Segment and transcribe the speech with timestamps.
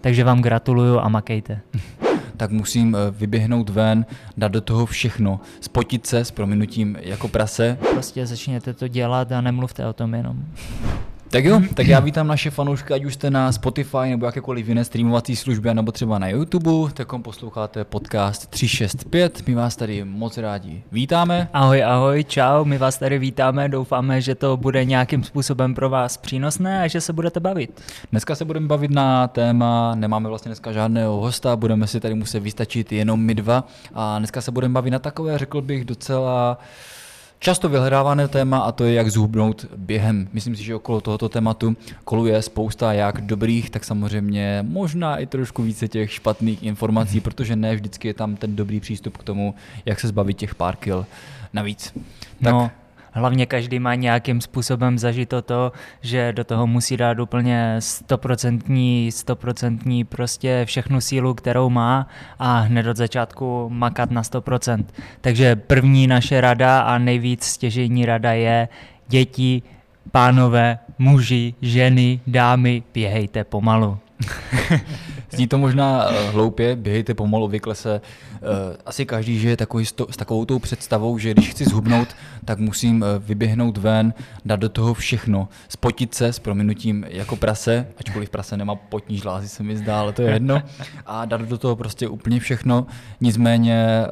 [0.00, 1.60] Takže vám gratuluju a makejte.
[2.36, 4.06] tak musím eh, vyběhnout ven,
[4.36, 7.78] dát do toho všechno, spotit se s prominutím jako prase.
[7.92, 10.44] Prostě začněte to dělat a nemluvte o tom jenom.
[11.32, 14.84] Tak jo, tak já vítám naše fanoušky, ať už jste na Spotify nebo jakékoliv jiné
[14.84, 19.48] streamovací služby, nebo třeba na YouTube, tak posloucháte podcast 365.
[19.48, 21.48] My vás tady moc rádi vítáme.
[21.52, 26.16] Ahoj, ahoj, čau, my vás tady vítáme, doufáme, že to bude nějakým způsobem pro vás
[26.16, 27.82] přínosné a že se budete bavit.
[28.10, 32.40] Dneska se budeme bavit na téma, nemáme vlastně dneska žádného hosta, budeme si tady muset
[32.40, 36.58] vystačit jenom my dva a dneska se budeme bavit na takové, řekl bych, docela
[37.42, 40.28] Často vyhledávané téma a to je, jak zhubnout během.
[40.32, 45.62] Myslím si, že okolo tohoto tématu koluje spousta jak dobrých, tak samozřejmě možná i trošku
[45.62, 50.00] více těch špatných informací, protože ne vždycky je tam ten dobrý přístup k tomu, jak
[50.00, 51.06] se zbavit těch pár kil
[51.52, 51.92] navíc.
[52.42, 52.70] Tak no,
[53.12, 60.04] hlavně každý má nějakým způsobem zažito to, že do toho musí dát úplně stoprocentní, stoprocentní
[60.04, 64.84] prostě všechnu sílu, kterou má a hned od začátku makat na 100%.
[65.20, 68.68] Takže první naše rada a nejvíc stěžení rada je
[69.08, 69.62] děti,
[70.10, 73.98] pánové, muži, ženy, dámy, běhejte pomalu.
[75.32, 78.00] Zní to možná eh, hloupě, běhejte pomalu, vykle se.
[78.42, 78.48] Uh,
[78.86, 82.08] asi každý žije takový, s takovou tou představou, že když chci zhubnout,
[82.44, 87.86] tak musím uh, vyběhnout ven, dát do toho všechno, spotit se s prominutím jako prase,
[87.98, 90.62] ačkoliv prase nemá potní žlázy, se mi zdá, ale to je jedno,
[91.06, 92.86] a dát do toho prostě úplně všechno.
[93.20, 94.06] Nicméně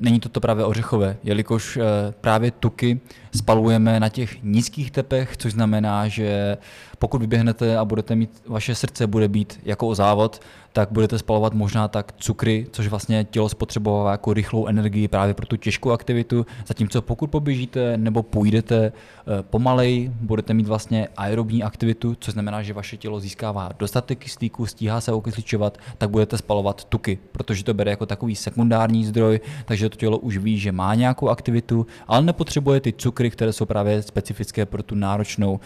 [0.00, 1.78] není to to právě ořechové, jelikož
[2.20, 3.00] právě tuky
[3.36, 6.56] spalujeme na těch nízkých tepech, což znamená, že
[6.98, 10.40] pokud vyběhnete a budete mít, vaše srdce bude být jako o závod,
[10.72, 15.46] tak budete spalovat možná tak cukry, což vlastně tělo spotřebovává jako rychlou energii právě pro
[15.46, 22.16] tu těžkou aktivitu, zatímco pokud poběžíte nebo půjdete eh, pomalej, budete mít vlastně aerobní aktivitu,
[22.20, 27.18] což znamená, že vaše tělo získává dostatek kyslíku, stíhá se okysličovat, tak budete spalovat tuky,
[27.32, 31.28] protože to bere jako takový sekundární zdroj, takže to tělo už ví, že má nějakou
[31.28, 35.60] aktivitu, ale nepotřebuje ty cukry, které jsou právě specifické pro tu náročnou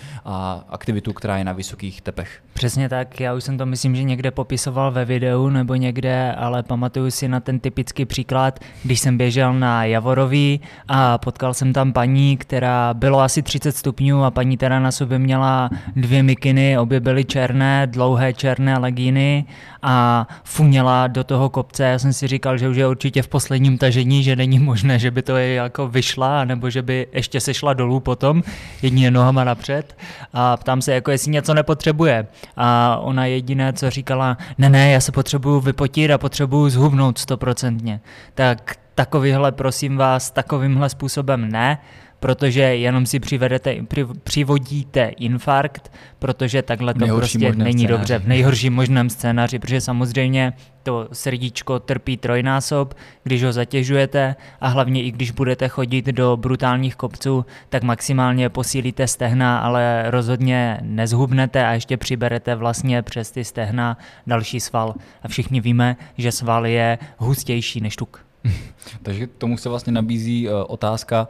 [0.69, 2.43] aktivitu, která je na vysokých tepech.
[2.55, 6.63] Přesně tak, já už jsem to myslím, že někde popisoval ve videu nebo někde, ale
[6.63, 11.93] pamatuju si na ten typický příklad, když jsem běžel na Javorový a potkal jsem tam
[11.93, 17.01] paní, která bylo asi 30 stupňů a paní teda na sobě měla dvě mikiny, obě
[17.01, 19.45] byly černé, dlouhé černé legíny
[19.83, 21.85] a funěla do toho kopce.
[21.85, 25.11] Já jsem si říkal, že už je určitě v posledním tažení, že není možné, že
[25.11, 28.43] by to je jako vyšla, nebo že by ještě sešla dolů potom,
[28.83, 29.97] jedině nohama napřed.
[30.33, 32.27] A ptám se, jako jestli něco nepotřebuje.
[32.57, 38.01] A ona jediné, co říkala, ne, ne, já se potřebuju vypotit a potřebuju zhubnout stoprocentně.
[38.35, 41.79] Tak takovýhle, prosím vás, takovýmhle způsobem ne,
[42.23, 47.87] protože jenom si přivedete, při, přivodíte infarkt, protože takhle to prostě není scénáři.
[47.87, 50.53] dobře v nejhorším možném scénáři, protože samozřejmě
[50.83, 52.95] to srdíčko trpí trojnásob,
[53.25, 59.07] když ho zatěžujete a hlavně i když budete chodit do brutálních kopců, tak maximálně posílíte
[59.07, 64.95] stehna, ale rozhodně nezhubnete a ještě přiberete vlastně přes ty stehna další sval.
[65.23, 68.25] A všichni víme, že sval je hustější než tuk.
[69.03, 71.29] Takže tomu se vlastně nabízí uh, otázka,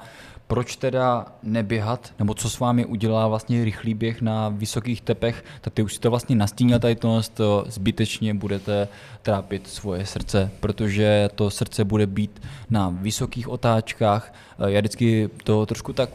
[0.52, 5.72] proč teda neběhat, nebo co s vámi udělá vlastně rychlý běh na vysokých tepech, tak
[5.72, 8.88] ty už si to vlastně nastínil tady to, to zbytečně budete
[9.22, 14.34] trápit svoje srdce, protože to srdce bude být na vysokých otáčkách.
[14.66, 16.10] Já vždycky to trošku tak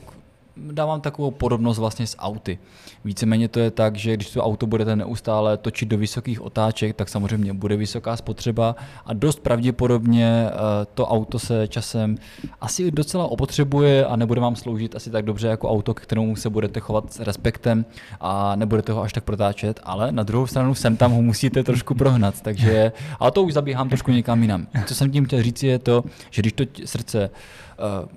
[0.71, 2.59] dávám takovou podobnost vlastně s auty.
[3.05, 7.09] Víceméně to je tak, že když to auto budete neustále točit do vysokých otáček, tak
[7.09, 8.75] samozřejmě bude vysoká spotřeba
[9.05, 10.55] a dost pravděpodobně eh,
[10.93, 12.17] to auto se časem
[12.61, 16.49] asi docela opotřebuje a nebude vám sloužit asi tak dobře jako auto, k kterému se
[16.49, 17.85] budete chovat s respektem
[18.21, 21.95] a nebudete ho až tak protáčet, ale na druhou stranu sem tam ho musíte trošku
[21.95, 24.67] prohnat, takže, ale to už zabíhám trošku někam jinam.
[24.85, 27.66] Co jsem tím chtěl říct je to, že když to srdce Eh,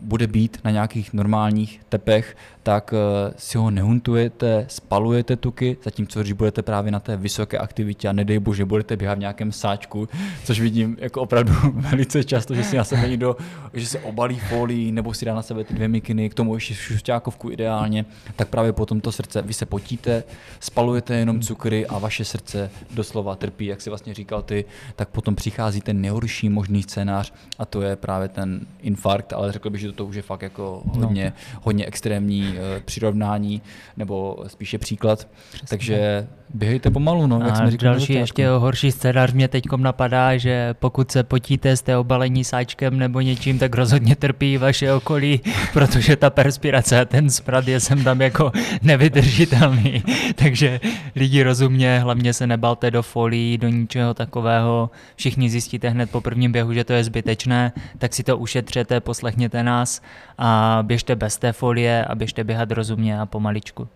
[0.00, 2.37] bude být na nějakých normálních tepech,
[2.70, 8.09] tak eh, si ho nehuntujete, spalujete tuky, zatímco když budete právě na té vysoké aktivitě
[8.09, 10.09] a nedej bože, budete běhat v nějakém sáčku,
[10.45, 13.36] což vidím jako opravdu velice často, že si na sebe někdo,
[13.74, 16.74] že se obalí folii nebo si dá na sebe ty dvě mikiny, k tomu ještě
[16.74, 18.04] šustákovku ideálně,
[18.36, 20.24] tak právě potom to srdce, vy se potíte,
[20.60, 24.65] spalujete jenom cukry a vaše srdce doslova trpí, jak si vlastně říkal ty,
[24.97, 29.71] tak potom přichází ten nejhorší možný scénář a to je právě ten infarkt, ale řekl
[29.71, 31.60] bych, že to už je fakt jako hodně, no.
[31.62, 33.62] hodně extrémní přirovnání
[33.97, 35.28] nebo spíše příklad.
[35.53, 35.66] Přesně.
[35.68, 40.36] Takže běhejte pomalu, no, jak a jsme říkali další ještě horší scénář mě teď napadá,
[40.36, 45.41] že pokud se potíte s té obalení sáčkem nebo něčím, tak rozhodně trpí vaše okolí,
[45.72, 48.52] protože ta perspirace a ten smrad je sem tam jako
[48.82, 50.02] nevydržitelný.
[50.34, 50.80] Takže
[51.16, 54.91] lidi rozumně, hlavně se nebalte do folí, do ničeho takového.
[55.16, 59.62] Všichni zjistíte hned po prvním běhu, že to je zbytečné, tak si to ušetřete, poslechněte
[59.62, 60.02] nás
[60.38, 63.88] a běžte bez té folie a běžte běhat rozumně a pomaličku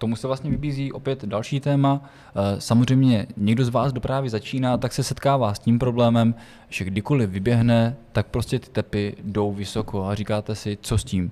[0.00, 2.00] tomu se vlastně vybízí opět další téma.
[2.04, 6.34] Eh, samozřejmě někdo z vás, kdo právě začíná, tak se setkává s tím problémem,
[6.68, 11.30] že kdykoliv vyběhne, tak prostě ty tepy jdou vysoko a říkáte si, co s tím.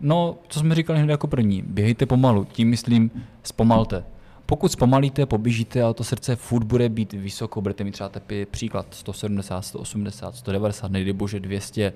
[0.00, 3.10] No, co jsme říkali hned jako první, běhejte pomalu, tím myslím,
[3.42, 4.04] zpomalte.
[4.46, 8.86] Pokud zpomalíte, poběžíte, ale to srdce furt bude být vysoko, budete mít třeba tepy, příklad
[8.90, 11.92] 170, 180, 190, nejde bože 200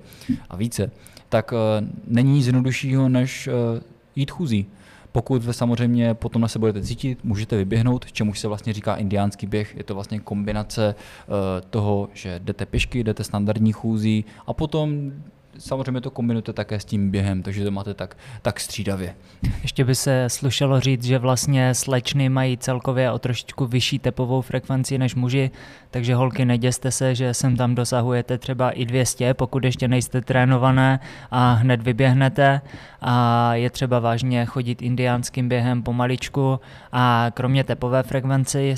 [0.49, 0.91] a více,
[1.29, 1.57] tak uh,
[2.07, 3.53] není nic jednoduššího, než uh,
[4.15, 4.65] jít chůzí.
[5.11, 9.47] Pokud vy samozřejmě potom na se budete cítit, můžete vyběhnout, čemuž se vlastně říká indiánský
[9.47, 9.75] běh.
[9.77, 10.95] Je to vlastně kombinace
[11.27, 11.35] uh,
[11.69, 15.11] toho, že jdete pěšky, jdete standardní chůzí a potom
[15.59, 19.15] samozřejmě to kombinujete také s tím během, takže to máte tak, tak střídavě.
[19.61, 24.97] Ještě by se slušelo říct, že vlastně slečny mají celkově o trošičku vyšší tepovou frekvenci
[24.97, 25.51] než muži,
[25.91, 30.99] takže holky neděste se, že sem tam dosahujete třeba i 200, pokud ještě nejste trénované
[31.31, 32.61] a hned vyběhnete.
[33.01, 36.59] A je třeba vážně chodit indiánským během pomaličku.
[36.91, 38.75] A kromě tepové frekvenci,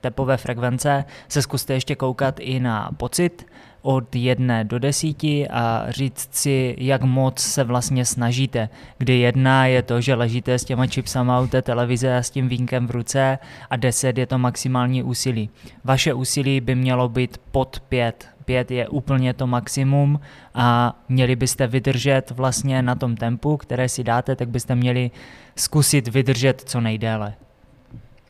[0.00, 3.46] tepové frekvence se zkuste ještě koukat i na pocit,
[3.82, 8.68] od jedné do desíti a říct si, jak moc se vlastně snažíte.
[8.98, 12.48] Kdy jedna je to, že ležíte s těma chipsama u té televize a s tím
[12.48, 13.38] vínkem v ruce
[13.70, 15.50] a deset je to maximální úsilí.
[15.84, 18.28] Vaše úsilí by mělo být pod pět.
[18.44, 20.20] Pět je úplně to maximum
[20.54, 25.10] a měli byste vydržet vlastně na tom tempu, které si dáte, tak byste měli
[25.56, 27.34] zkusit vydržet co nejdéle.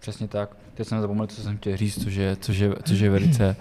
[0.01, 0.57] Přesně tak.
[0.75, 3.57] Teď jsem zapomněl, co jsem chtěl říct, což je, což je, což je velice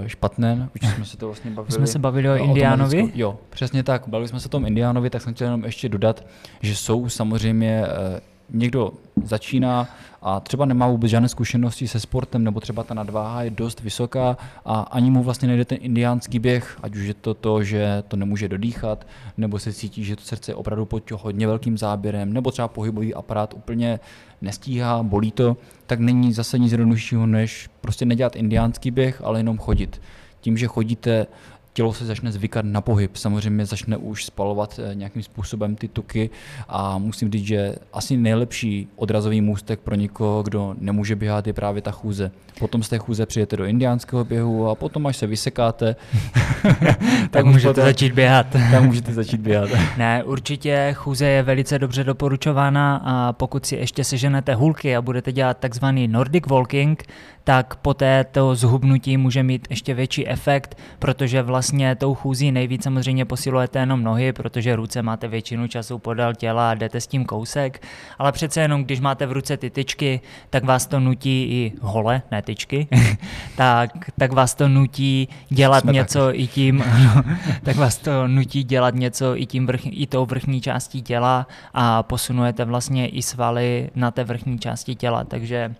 [0.00, 0.68] uh, špatné.
[0.82, 1.72] Už jsme se to vlastně bavili.
[1.72, 3.12] Jsme se bavili o, o Indiánovi?
[3.14, 4.08] Jo, přesně tak.
[4.08, 6.26] Bavili jsme se o tom Indiánovi, tak jsem chtěl jenom ještě dodat,
[6.60, 8.18] že jsou samozřejmě uh,
[8.50, 8.92] někdo
[9.24, 9.88] začíná
[10.22, 14.36] a třeba nemá vůbec žádné zkušenosti se sportem, nebo třeba ta nadváha je dost vysoká
[14.64, 18.16] a ani mu vlastně nejde ten indiánský běh, ať už je to to, že to
[18.16, 19.06] nemůže dodýchat,
[19.36, 23.14] nebo se cítí, že to srdce je opravdu pod hodně velkým záběrem, nebo třeba pohybový
[23.14, 24.00] aparát úplně
[24.40, 25.56] nestíhá, bolí to,
[25.86, 30.00] tak není zase nic jednoduššího, než prostě nedělat indiánský běh, ale jenom chodit.
[30.40, 31.26] Tím, že chodíte
[31.72, 36.30] tělo se začne zvykat na pohyb, samozřejmě začne už spalovat eh, nějakým způsobem ty tuky
[36.68, 41.82] a musím říct, že asi nejlepší odrazový můstek pro někoho, kdo nemůže běhat, je právě
[41.82, 42.30] ta chůze.
[42.58, 45.96] Potom z té chůze přijete do indiánského běhu a potom, až se vysekáte,
[46.62, 46.98] tak,
[47.30, 48.46] tak můžete potom, začít běhat.
[48.52, 49.70] tak můžete začít běhat.
[49.98, 55.32] ne, určitě chůze je velice dobře doporučována a pokud si ještě seženete hulky a budete
[55.32, 57.04] dělat takzvaný Nordic Walking,
[57.44, 61.61] tak poté to zhubnutí může mít ještě větší efekt, protože vlastně
[61.98, 66.74] tou chůzí nejvíc samozřejmě posilujete jenom nohy, protože ruce máte většinu času podal těla a
[66.74, 67.86] jdete s tím kousek,
[68.18, 70.20] ale přece jenom když máte v ruce ty tyčky,
[70.50, 72.88] tak vás to nutí i hole, ne tyčky,
[73.56, 76.38] tak, tak vás to nutí dělat Jsme něco taky.
[76.38, 77.22] i tím, no,
[77.62, 82.02] tak vás to nutí dělat něco i tím vrch, i tou vrchní částí těla a
[82.02, 85.74] posunujete vlastně i svaly na té vrchní části těla, takže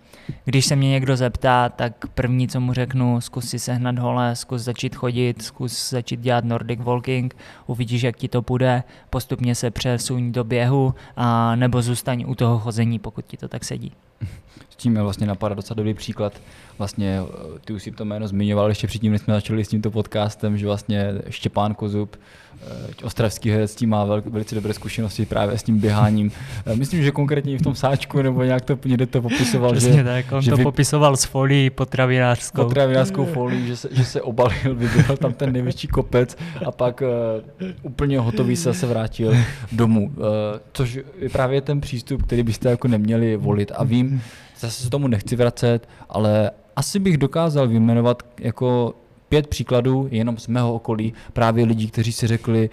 [0.45, 4.61] když se mě někdo zeptá, tak první, co mu řeknu, zkus si sehnat hole, zkus
[4.61, 7.35] začít chodit, zkus začít dělat Nordic Walking,
[7.67, 12.59] uvidíš, jak ti to půjde, postupně se přesuň do běhu a nebo zůstaň u toho
[12.59, 13.91] chození, pokud ti to tak sedí.
[14.69, 16.33] S tím je vlastně napadá docela dobrý příklad.
[16.77, 19.91] Vlastně eh, ty už si to jméno zmiňoval ještě předtím, než jsme začali s tímto
[19.91, 22.15] podcastem, že vlastně Štěpán Kozub
[23.03, 26.31] ostravský herec tím má vel, velice dobré zkušenosti právě s tím běháním.
[26.65, 29.71] Eh, myslím, že konkrétně i v tom sáčku nebo nějak to někde to popisoval.
[29.71, 30.63] Přesně že, tak, on že to vy...
[30.63, 32.63] popisoval s folií potravinářskou.
[32.63, 37.01] Potravinářskou folií, že se, že se obalil, vyběhl tam ten největší kopec a pak
[37.61, 39.35] uh, úplně hotový se se vrátil
[39.71, 40.11] domů.
[40.15, 40.23] Uh,
[40.73, 43.71] což je právě ten přístup, který byste jako neměli volit.
[43.75, 44.21] A vím,
[44.59, 48.95] zase se tomu nechci vracet, ale asi bych dokázal vyjmenovat jako
[49.33, 52.69] pět příkladů jenom z mého okolí právě lidí, kteří si řekli,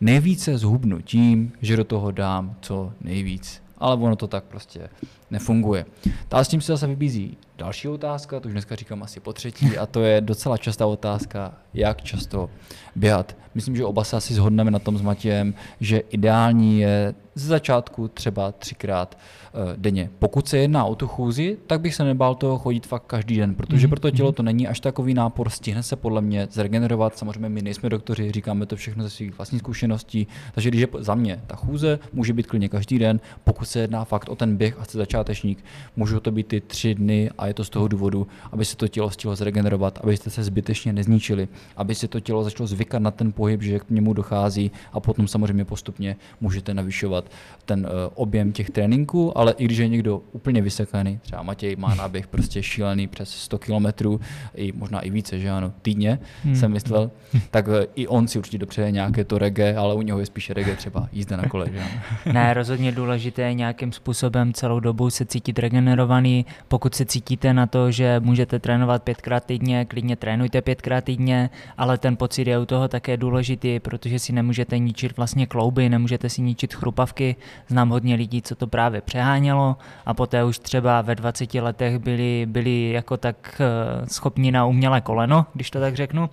[0.00, 3.62] nejvíce zhubnu tím, že do toho dám co nejvíc.
[3.78, 4.88] Ale ono to tak prostě
[5.32, 5.84] nefunguje.
[6.30, 9.78] A s tím se zase vybízí další otázka, to už dneska říkám asi po třetí,
[9.78, 12.50] a to je docela častá otázka, jak často
[12.96, 13.36] běhat.
[13.54, 18.08] Myslím, že oba se asi shodneme na tom s Matějem, že ideální je ze začátku
[18.08, 19.18] třeba třikrát
[19.54, 20.10] uh, denně.
[20.18, 23.54] Pokud se jedná o tu chůzi, tak bych se nebál toho chodit fakt každý den,
[23.54, 23.90] protože mm-hmm.
[23.90, 24.34] pro to tělo mhm.
[24.34, 27.18] to není až takový nápor, stihne se podle mě zregenerovat.
[27.18, 31.14] Samozřejmě my nejsme doktoři, říkáme to všechno ze svých vlastních zkušeností, takže když je za
[31.14, 34.80] mě ta chůze, může být klidně každý den, pokud se jedná fakt o ten běh
[34.80, 35.64] a jste začátečník,
[35.96, 38.88] můžou to být ty tři dny a je to z toho důvodu, aby se to
[38.88, 43.32] tělo stihlo zregenerovat, abyste se zbytečně nezničili, aby se to tělo začalo zvykat na ten
[43.32, 47.24] pohyb, že k němu dochází a potom samozřejmě postupně můžete navyšovat
[47.64, 51.94] ten uh, objem těch tréninků, ale i když je někdo úplně vysekaný, třeba Matěj má
[51.94, 54.18] náběh prostě šílený přes 100 km,
[54.54, 56.56] i možná i více, že ano, týdně hmm.
[56.56, 57.10] jsem myslel,
[57.50, 60.54] tak uh, i on si určitě dopřeje nějaké to reggae, ale u něho je spíše
[60.54, 61.66] reggae třeba jízda na kole.
[61.72, 61.90] Že ano?
[62.32, 66.46] Ne, rozhodně důležité je nějakým způsobem celou dobu se cítit regenerovaný.
[66.68, 71.98] Pokud se cítíte na to, že můžete trénovat pětkrát týdně, klidně trénujte pětkrát týdně, ale
[71.98, 76.42] ten pocit je u toho také důležitý, protože si nemůžete ničit vlastně klouby, nemůžete si
[76.42, 77.36] ničit chrupavky.
[77.68, 79.76] Znám hodně lidí, co to právě přehánělo
[80.06, 85.00] a poté už třeba ve 20 letech byli, byli jako tak eh, schopni na umělé
[85.00, 86.30] koleno, když to tak řeknu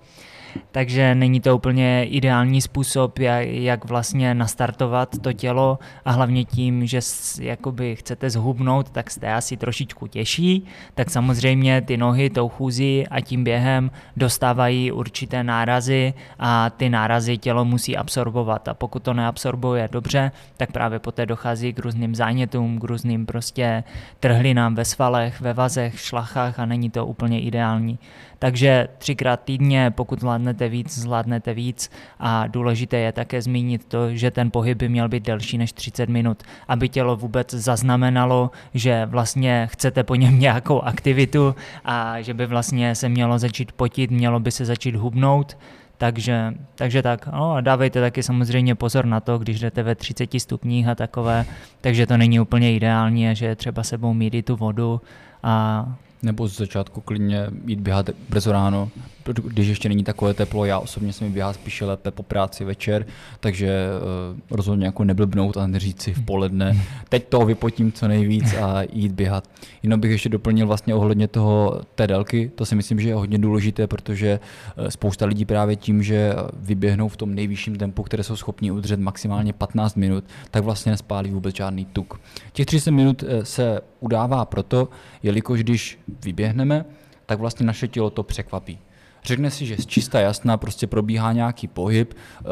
[0.72, 7.00] takže není to úplně ideální způsob, jak, vlastně nastartovat to tělo a hlavně tím, že
[7.40, 13.20] jakoby chcete zhubnout, tak jste asi trošičku těžší, tak samozřejmě ty nohy tou chůzí a
[13.20, 19.88] tím během dostávají určité nárazy a ty nárazy tělo musí absorbovat a pokud to neabsorbuje
[19.92, 23.84] dobře, tak právě poté dochází k různým zánětům, k různým prostě
[24.20, 27.98] trhlinám ve svalech, ve vazech, šlachách a není to úplně ideální.
[28.38, 31.90] Takže třikrát týdně, pokud zvládnete víc, zvládnete víc.
[32.18, 36.08] A důležité je také zmínit to, že ten pohyb by měl být delší než 30
[36.08, 41.54] minut, aby tělo vůbec zaznamenalo, že vlastně chcete po něm nějakou aktivitu
[41.84, 45.56] a že by vlastně se mělo začít potit, mělo by se začít hubnout,
[45.98, 50.40] takže, takže tak, no a dávejte taky samozřejmě pozor na to, když jdete ve 30
[50.40, 51.44] stupních a takové,
[51.80, 55.00] takže to není úplně ideální že je třeba sebou mít i tu vodu
[55.42, 55.84] a
[56.22, 58.90] nebo z začátku klidně jít běhat brzo ráno,
[59.24, 63.06] když ještě není takové teplo, já osobně jsem mi běhal spíše lépe po práci večer,
[63.40, 63.86] takže
[64.32, 66.76] uh, rozhodně jako neblbnout a neříct si v poledne,
[67.08, 69.50] teď toho vypotím co nejvíc a jít běhat.
[69.82, 73.38] Jenom bych ještě doplnil vlastně ohledně toho té délky, to si myslím, že je hodně
[73.38, 74.40] důležité, protože
[74.76, 79.00] eh, spousta lidí právě tím, že vyběhnou v tom nejvyšším tempu, které jsou schopni udržet
[79.00, 82.20] maximálně 15 minut, tak vlastně nespálí vůbec žádný tuk.
[82.52, 84.88] Těch 30 minut eh, se udává proto,
[85.22, 86.84] jelikož když vyběhneme,
[87.26, 88.78] tak vlastně naše tělo to překvapí.
[89.24, 92.44] Řekne si, že z čista jasná prostě probíhá nějaký pohyb, eh,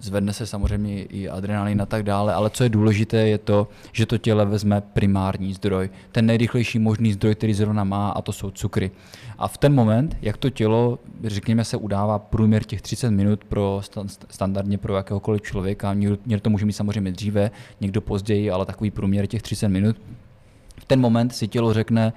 [0.00, 4.06] zvedne se samozřejmě i adrenalin a tak dále, ale co je důležité je to, že
[4.06, 8.50] to těle vezme primární zdroj, ten nejrychlejší možný zdroj, který zrovna má a to jsou
[8.50, 8.90] cukry.
[9.38, 13.80] A v ten moment, jak to tělo, řekněme se, udává průměr těch 30 minut pro
[14.30, 19.26] standardně pro jakéhokoliv člověka, někdo to může mít samozřejmě dříve, někdo později, ale takový průměr
[19.26, 19.96] těch 30 minut,
[20.80, 22.12] v ten moment si tělo řekne,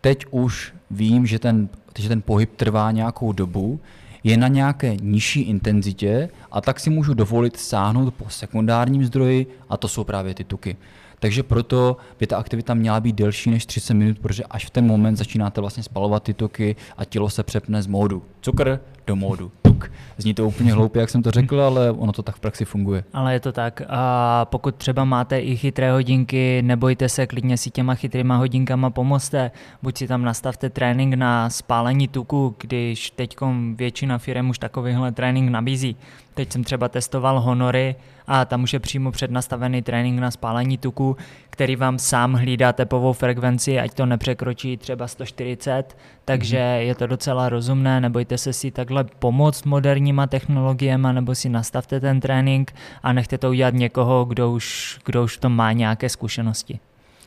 [0.00, 1.68] teď už vím, že ten,
[2.02, 3.80] že ten pohyb trvá nějakou dobu,
[4.24, 9.76] je na nějaké nižší intenzitě a tak si můžu dovolit sáhnout po sekundárním zdroji a
[9.76, 10.76] to jsou právě ty tuky.
[11.18, 14.86] Takže proto by ta aktivita měla být delší než 30 minut, protože až v ten
[14.86, 19.52] moment začínáte vlastně spalovat ty toky a tělo se přepne z módu cukr do módu
[19.78, 19.92] tuk.
[20.16, 23.04] Zní to úplně hloupě, jak jsem to řekl, ale ono to tak v praxi funguje.
[23.12, 23.82] Ale je to tak.
[23.88, 29.50] A pokud třeba máte i chytré hodinky, nebojte se, klidně si těma chytrýma hodinkama pomozte.
[29.82, 33.36] Buď si tam nastavte trénink na spálení tuku, když teď
[33.74, 35.96] většina firm už takovýhle trénink nabízí.
[36.34, 41.16] Teď jsem třeba testoval Honory a tam už je přímo přednastavený trénink na spálení tuku,
[41.50, 45.96] který vám sám hlídá tepovou frekvenci, ať to nepřekročí třeba 140,
[46.28, 46.78] takže mm-hmm.
[46.78, 52.20] je to docela rozumné, nebojte se si takhle pomoct moderníma technologiemi, nebo si nastavte ten
[52.20, 56.80] trénink a nechte to udělat někoho, kdo už, kdo už to má nějaké zkušenosti.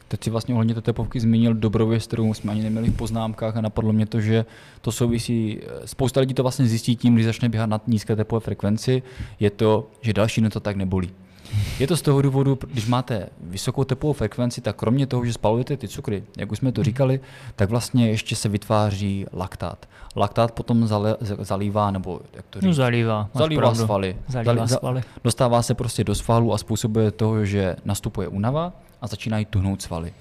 [0.08, 3.62] Teď si vlastně ohledně té tepovky zmínil dobrověst, kterou jsme ani neměli v poznámkách a
[3.62, 4.46] napadlo mě to, že
[4.82, 9.04] to souvisí, spousta lidí to vlastně zjistí tím, když začne běhat na nízké tepové frekvenci,
[9.40, 11.10] je to, že další to tak nebolí.
[11.80, 15.78] Je to z toho důvodu, když máte vysokou tepovou frekvenci, tak kromě toho, že spalujete
[15.78, 17.20] ty cukry, jak už jsme to říkali,
[17.56, 19.86] tak vlastně ještě se vytváří laktát.
[20.16, 22.68] Laktát potom zale, zalívá, nebo jak to říct?
[22.68, 23.30] No zalívá.
[23.34, 24.18] Zalívá svaly.
[24.28, 25.02] Zalívá svaly.
[25.24, 30.14] Dostává se prostě do svalů a způsobuje toho, že nastupuje únava a začínají tuhnout svaly.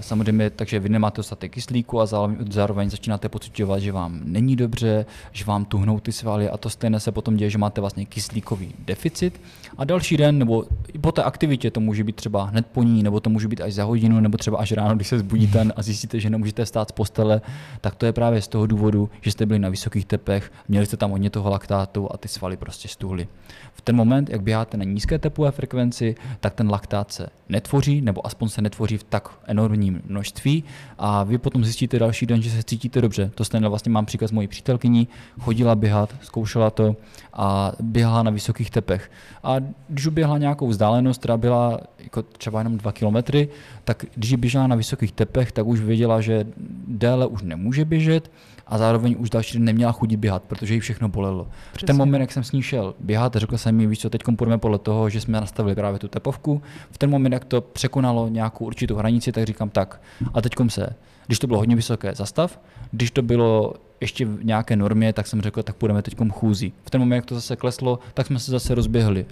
[0.00, 2.06] Samozřejmě, takže vy nemáte dostatek kyslíku a
[2.50, 7.00] zároveň začínáte pocitovat, že vám není dobře, že vám tuhnou ty svaly a to stejné
[7.00, 9.40] se potom děje, že máte vlastně kyslíkový deficit
[9.78, 10.64] a další den nebo
[11.00, 13.74] po té aktivitě to může být třeba hned po ní, nebo to může být až
[13.74, 16.92] za hodinu, nebo třeba až ráno, když se zbudíte a zjistíte, že nemůžete stát z
[16.92, 17.40] postele,
[17.80, 20.96] tak to je právě z toho důvodu, že jste byli na vysokých tepech, měli jste
[20.96, 23.28] tam hodně toho laktátu a ty svaly prostě stuhly.
[23.72, 28.26] V ten moment, jak běháte na nízké tepové frekvenci, tak ten laktát se netvoří, nebo
[28.26, 29.28] aspoň se netvoří v tak
[29.74, 30.64] enormním množství
[30.98, 33.30] a vy potom zjistíte další den, že se cítíte dobře.
[33.34, 35.08] To stejně vlastně mám příklad s mojí přítelkyní,
[35.40, 36.96] chodila běhat, zkoušela to
[37.32, 39.10] a běhala na vysokých tepech.
[39.42, 39.56] A
[39.88, 43.48] když uběhla nějakou vzdálenost, která byla jako třeba jenom 2 kilometry,
[43.84, 46.46] tak když běžela na vysokých tepech, tak už věděla, že
[46.86, 48.30] déle už nemůže běžet
[48.66, 51.48] a zároveň už další den neměla chudit běhat, protože jí všechno bolelo.
[51.72, 51.86] Přesně.
[51.86, 54.22] V ten moment, jak jsem s ní šel běhat, řekl jsem mi, víš co, teď
[54.36, 56.62] půjdeme podle toho, že jsme nastavili právě tu tepovku.
[56.90, 60.00] V ten moment, jak to překonalo nějakou určitou hranici, tak říkám tak,
[60.34, 60.94] a teď se,
[61.26, 65.40] když to bylo hodně vysoké, zastav, když to bylo ještě v nějaké normě, tak jsem
[65.40, 66.72] řekl, tak půjdeme teď chůzí.
[66.84, 69.26] V ten moment, jak to zase kleslo, tak jsme se zase rozběhli.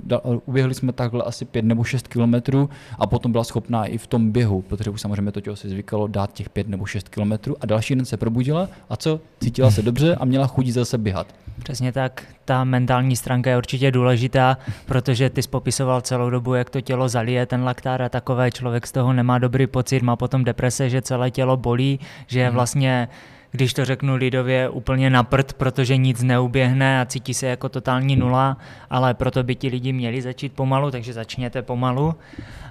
[0.46, 4.30] Uběhli jsme takhle asi 5 nebo 6 kilometrů a potom byla schopná i v tom
[4.30, 7.66] běhu, protože už samozřejmě to tělo si zvykalo dát těch 5 nebo 6 kilometrů a
[7.66, 9.20] další den se probudila a co?
[9.40, 11.26] Cítila se dobře a měla chudí zase běhat.
[11.62, 16.80] Přesně tak, ta mentální stránka je určitě důležitá, protože ty popisoval celou dobu, jak to
[16.80, 20.90] tělo zalije ten laktár a takové, člověk z toho nemá dobrý pocit, má potom deprese,
[20.90, 21.81] že celé tělo bolí,
[22.26, 22.54] že mhm.
[22.54, 23.08] vlastně
[23.52, 28.16] když to řeknu lidově, úplně na prd, protože nic neuběhne a cítí se jako totální
[28.16, 28.56] nula,
[28.90, 32.14] ale proto by ti lidi měli začít pomalu, takže začněte pomalu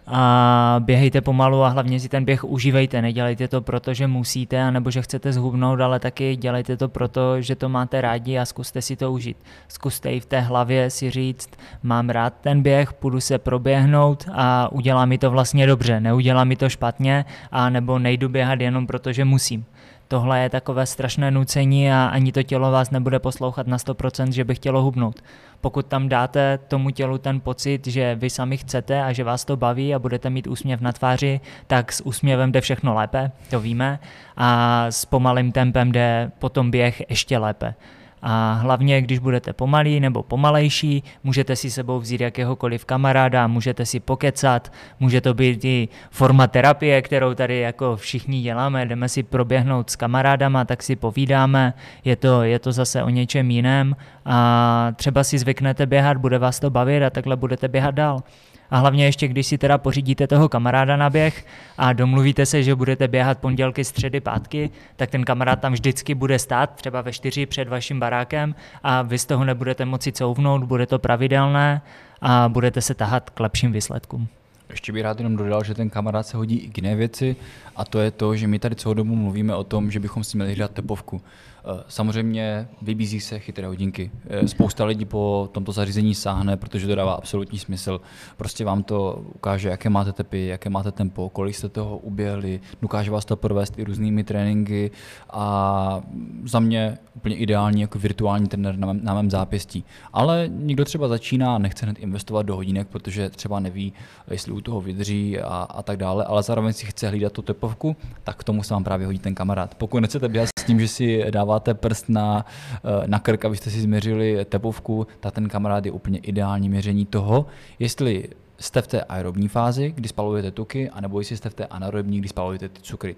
[0.07, 3.01] a běhejte pomalu a hlavně si ten běh užívejte.
[3.01, 7.55] Nedělejte to proto, že musíte, anebo že chcete zhubnout, ale taky dělejte to proto, že
[7.55, 9.37] to máte rádi a zkuste si to užít.
[9.67, 11.49] Zkuste i v té hlavě si říct,
[11.83, 16.55] mám rád ten běh, půjdu se proběhnout a udělá mi to vlastně dobře, neudělá mi
[16.55, 19.65] to špatně, a nebo nejdu běhat jenom proto, že musím
[20.11, 24.43] tohle je takové strašné nucení a ani to tělo vás nebude poslouchat na 100%, že
[24.43, 25.23] by chtělo hubnout.
[25.61, 29.57] Pokud tam dáte tomu tělu ten pocit, že vy sami chcete a že vás to
[29.57, 33.99] baví a budete mít úsměv na tváři, tak s úsměvem jde všechno lépe, to víme,
[34.37, 37.75] a s pomalým tempem jde potom běh ještě lépe.
[38.21, 43.99] A hlavně, když budete pomalý nebo pomalejší, můžete si sebou vzít jakéhokoliv kamaráda, můžete si
[43.99, 49.89] pokecat, může to být i forma terapie, kterou tady jako všichni děláme, jdeme si proběhnout
[49.89, 51.73] s kamarádama, tak si povídáme,
[52.05, 53.95] je to, je to zase o něčem jiném.
[54.25, 58.23] A třeba si zvyknete běhat, bude vás to bavit a takhle budete běhat dál.
[58.71, 61.45] A hlavně ještě, když si teda pořídíte toho kamaráda na běh
[61.77, 66.39] a domluvíte se, že budete běhat pondělky, středy, pátky, tak ten kamarád tam vždycky bude
[66.39, 70.85] stát, třeba ve čtyři před vaším barákem a vy z toho nebudete moci couvnout, bude
[70.85, 71.81] to pravidelné
[72.21, 74.27] a budete se tahat k lepším výsledkům.
[74.69, 77.35] Ještě bych rád jenom dodal, že ten kamarád se hodí i k jiné věci
[77.75, 80.37] a to je to, že my tady celou dobu mluvíme o tom, že bychom si
[80.37, 81.21] měli hrát tepovku.
[81.65, 84.11] Eh, samozřejmě vybízí se chytré hodinky.
[84.27, 88.01] Eh, spousta lidí po tomto zařízení sáhne, protože to dává absolutní smysl.
[88.37, 93.11] Prostě vám to ukáže, jaké máte tepy, jaké máte tempo, kolik jste toho uběhli, dokáže
[93.11, 94.91] vás to provést i různými tréninky
[95.29, 96.01] a
[96.43, 99.83] za mě úplně ideální jako virtuální trenér na mém, na mém zápěstí.
[100.13, 103.93] Ale někdo třeba začíná nechce hned investovat do hodinek, protože třeba neví,
[104.31, 107.95] jestli u toho vydrží a, a tak dále, ale zároveň si chce hlídat tu tepovku,
[108.23, 109.75] tak k tomu se vám právě hodí ten kamarád.
[109.75, 112.45] Pokud nechcete běhat s tím, že si dává dáváte prst na,
[112.75, 117.45] eh, na krk, abyste si změřili tepovku, tak ten kamarád je úplně ideální měření toho,
[117.79, 122.19] jestli jste v té aerobní fázi, kdy spalujete tuky, anebo jestli jste v té anaerobní,
[122.19, 123.15] kdy spalujete ty cukry.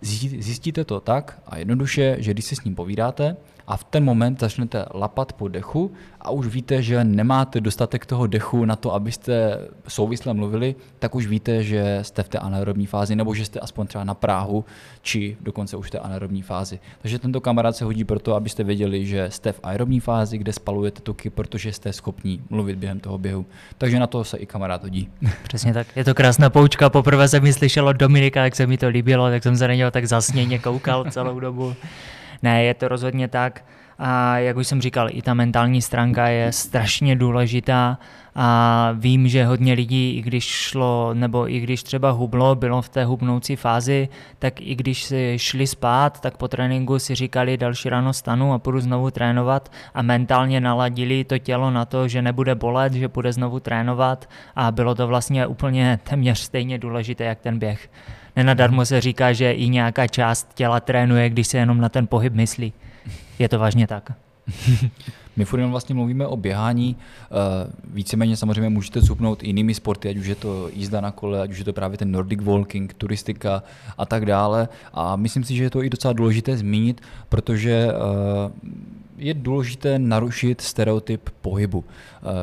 [0.00, 4.40] Zjistíte to tak a jednoduše, že když si s ním povídáte, a v ten moment
[4.40, 9.58] začnete lapat po dechu a už víte, že nemáte dostatek toho dechu na to, abyste
[9.88, 13.86] souvisle mluvili, tak už víte, že jste v té anaerobní fázi nebo že jste aspoň
[13.86, 14.64] třeba na Práhu
[15.02, 16.78] či dokonce už v té anaerobní fázi.
[17.02, 21.00] Takže tento kamarád se hodí proto, abyste věděli, že jste v aerobní fázi, kde spalujete
[21.00, 23.46] tuky, protože jste schopní mluvit během toho běhu.
[23.78, 25.08] Takže na to se i kamarád hodí.
[25.42, 25.86] Přesně tak.
[25.96, 26.90] Je to krásná poučka.
[26.90, 29.90] Poprvé jsem mi od Dominika, jak se mi to líbilo, tak jsem se na něho
[29.90, 31.74] tak zasněně koukal celou dobu.
[32.42, 33.64] Ne, je to rozhodně tak.
[33.98, 37.98] A jak už jsem říkal, i ta mentální stránka je strašně důležitá
[38.34, 42.88] a vím, že hodně lidí, i když šlo, nebo i když třeba hublo, bylo v
[42.88, 47.88] té hubnoucí fázi, tak i když si šli spát, tak po tréninku si říkali, další
[47.88, 52.54] ráno stanu a půjdu znovu trénovat a mentálně naladili to tělo na to, že nebude
[52.54, 57.58] bolet, že půjde znovu trénovat a bylo to vlastně úplně téměř stejně důležité, jak ten
[57.58, 57.88] běh.
[58.36, 62.32] Nenadarmo se říká, že i nějaká část těla trénuje, když se jenom na ten pohyb
[62.32, 62.72] myslí.
[63.38, 64.12] Je to vážně tak.
[65.36, 70.16] My furt jenom vlastně mluvíme o běhání, uh, víceméně samozřejmě můžete cupnout jinými sporty, ať
[70.16, 73.62] už je to jízda na kole, ať už je to právě ten Nordic walking, turistika
[73.98, 74.68] a tak dále.
[74.92, 78.50] A myslím si, že je to i docela důležité zmínit, protože uh,
[79.18, 81.84] je důležité narušit stereotyp pohybu.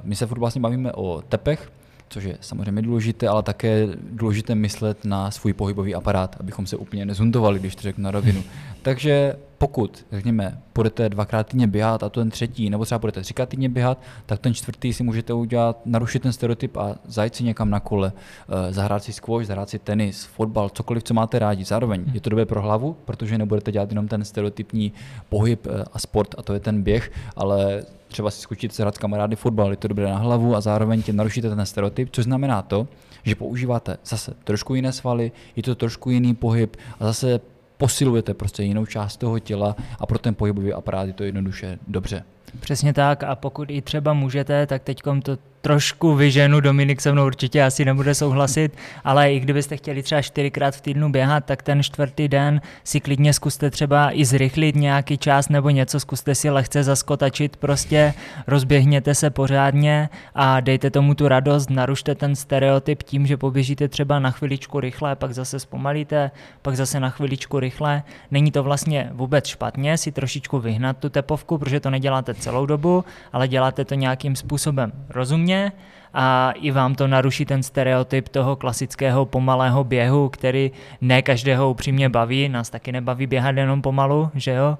[0.03, 1.71] My se furt vlastně bavíme o tepech,
[2.13, 7.06] což je samozřejmě důležité, ale také důležité myslet na svůj pohybový aparát, abychom se úplně
[7.06, 8.43] nezundovali, když to řeknu na rovinu.
[8.82, 13.69] Takže pokud, řekněme, budete dvakrát týdně běhat a ten třetí, nebo třeba budete třikrát týdně
[13.69, 17.80] běhat, tak ten čtvrtý si můžete udělat, narušit ten stereotyp a zajít si někam na
[17.80, 18.12] kole,
[18.49, 21.63] eh, zahrát si squash, zahrát si tenis, fotbal, cokoliv, co máte rádi.
[21.63, 24.93] Zároveň je to dobré pro hlavu, protože nebudete dělat jenom ten stereotypní
[25.30, 28.95] pohyb eh, a sport, a to je ten běh, ale třeba si skočit se hrát
[28.95, 32.23] s kamarády fotbal, je to dobré na hlavu a zároveň tě narušíte ten stereotyp, což
[32.23, 32.88] znamená to,
[33.23, 37.39] že používáte zase trošku jiné svaly, je to trošku jiný pohyb a zase
[37.84, 42.24] posilujete prostě jinou část toho těla a pro ten pohybový aparát je to jednoduše dobře.
[42.59, 43.23] Přesně tak.
[43.23, 47.85] A pokud i třeba můžete, tak teď to trošku vyženu, Dominik se mnou určitě asi
[47.85, 52.61] nebude souhlasit, ale i kdybyste chtěli třeba čtyřikrát v týdnu běhat, tak ten čtvrtý den
[52.83, 58.13] si klidně zkuste třeba i zrychlit nějaký čas nebo něco, zkuste si lehce zaskotačit, prostě
[58.47, 64.19] rozběhněte se pořádně a dejte tomu tu radost, narušte ten stereotyp tím, že poběžíte třeba
[64.19, 68.03] na chviličku rychle, pak zase zpomalíte, pak zase na chviličku rychle.
[68.31, 73.03] Není to vlastně vůbec špatně si trošičku vyhnat tu tepovku, protože to neděláte celou dobu,
[73.34, 75.71] ale děláte to nějakým způsobem rozumně
[76.13, 82.10] a i vám to naruší ten stereotyp toho klasického pomalého běhu, který ne každého upřímně
[82.10, 84.77] baví, nás taky nebaví běhat jenom pomalu, že jo?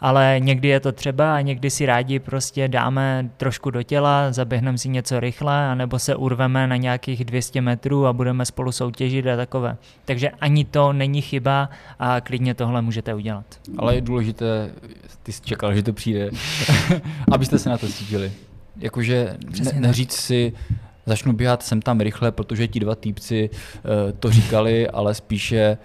[0.00, 4.78] Ale někdy je to třeba a někdy si rádi prostě dáme trošku do těla, zaběhneme
[4.78, 9.36] si něco rychle, anebo se urveme na nějakých 200 metrů a budeme spolu soutěžit a
[9.36, 9.76] takové.
[10.04, 13.44] Takže ani to není chyba a klidně tohle můžete udělat.
[13.78, 14.70] Ale je důležité,
[15.22, 16.30] ty jsi čekal, že to přijde,
[17.32, 18.32] abyste se na to cítili.
[18.76, 20.52] Jakože ne, neříct si,
[21.06, 25.78] začnu běhat sem tam rychle, protože ti dva týpci uh, to říkali, ale spíše,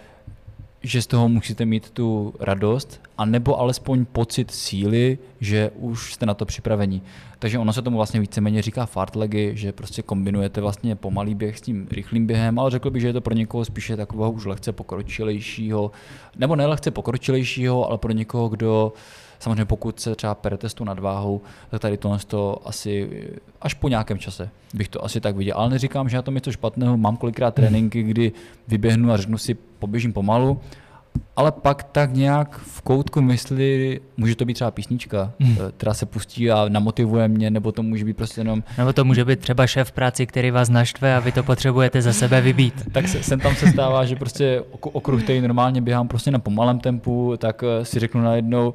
[0.84, 6.26] že z toho musíte mít tu radost, a nebo alespoň pocit síly, že už jste
[6.26, 7.02] na to připraveni.
[7.40, 11.62] Takže ono se tomu vlastně víceméně říká fartlegy, že prostě kombinujete vlastně pomalý běh s
[11.62, 14.72] tím rychlým během, ale řekl bych, že je to pro někoho spíše takového už lehce
[14.72, 15.92] pokročilejšího,
[16.38, 19.00] nebo ne lehce pokročilejšího, ale pro někoho, kdo uh,
[19.42, 23.10] Samozřejmě pokud se třeba perete s tou nadváhou, tak tady tohle to asi
[23.62, 25.58] až po nějakém čase bych to asi tak viděl.
[25.58, 26.98] Ale neříkám, že na tom něco špatného.
[26.98, 28.32] Mám kolikrát tréninky, kdy
[28.68, 30.60] vyběhnu a řeknu si, poběžím pomalu,
[31.36, 35.58] ale pak tak nějak v koutku mysli, může to být třeba písnička, hmm.
[35.60, 38.64] Eh, která se pustí a namotivuje mě, nebo to může být prostě jenom...
[38.78, 42.14] Nebo to může být třeba šéf práci, který vás naštve a vy to potřebujete za
[42.14, 42.88] sebe vybít.
[42.92, 46.80] tak se, sem tam se stává, že prostě okruh, který normálně běhám prostě na pomalém
[46.80, 48.74] tempu, tak eh, si řeknu najednou,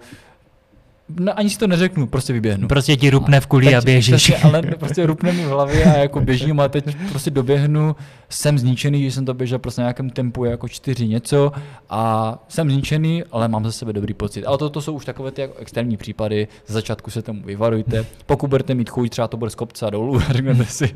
[1.09, 2.69] No, ani si to neřeknu, prostě vyběhnu.
[2.69, 4.15] Prostě ti rupne v kuli a běžíš.
[4.15, 7.97] Přesně, ale prostě rupne mi v hlavě a jako běžím a teď prostě doběhnu,
[8.29, 11.53] jsem zničený, že jsem to běžel prostě na nějakém tempu jako čtyři něco
[11.91, 14.45] a jsem zničený, ale mám za sebe dobrý pocit.
[14.45, 18.07] Ale to, to jsou už takové ty jako extrémní případy, z začátku se tomu vyvarujte.
[18.27, 20.95] Pokud budete mít chuť, třeba to bude z kopce a dolů a řeknete si,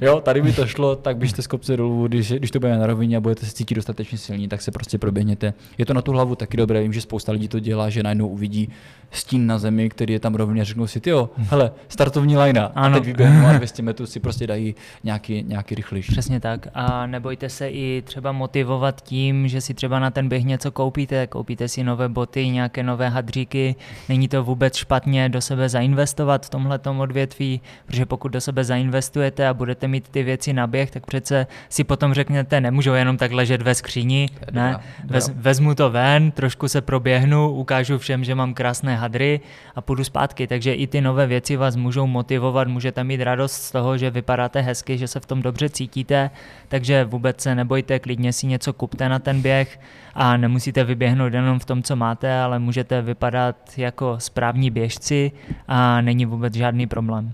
[0.00, 2.86] jo, tady by to šlo, tak běžte z kopce dolů, když, když to bude na
[2.86, 5.54] rovině a budete se cítit dostatečně silní, tak se prostě proběhněte.
[5.78, 8.28] Je to na tu hlavu taky dobré, vím, že spousta lidí to dělá, že najednou
[8.28, 8.68] uvidí
[9.10, 12.96] stín na zemi, který je tam rovně, řeknou si, jo, hele, startovní lajna, ano.
[12.96, 16.12] a teď vyběhnu a 200 metrů si prostě dají nějaký, nějaký rychlejší.
[16.12, 16.66] Přesně tak.
[16.74, 21.26] A nebojte se i třeba motivovat tím, že si třeba na ten běh něco koupíte,
[21.26, 23.74] koupíte si nové boty, nějaké nové hadříky.
[24.08, 29.48] Není to vůbec špatně do sebe zainvestovat v tomhle odvětví, protože pokud do sebe zainvestujete
[29.48, 33.32] a budete mít ty věci na běh, tak přece si potom řeknete, nemůžu jenom tak
[33.32, 38.54] ležet ve skříni, ne, Vez, vezmu to ven, trošku se proběhnu, ukážu všem, že mám
[38.54, 39.35] krásné hadry
[39.74, 40.46] a půjdu zpátky.
[40.46, 44.60] Takže i ty nové věci vás můžou motivovat, můžete mít radost z toho, že vypadáte
[44.60, 46.30] hezky, že se v tom dobře cítíte,
[46.68, 49.80] takže vůbec se nebojte, klidně si něco kupte na ten běh
[50.14, 55.32] a nemusíte vyběhnout jenom v tom, co máte, ale můžete vypadat jako správní běžci
[55.68, 57.32] a není vůbec žádný problém.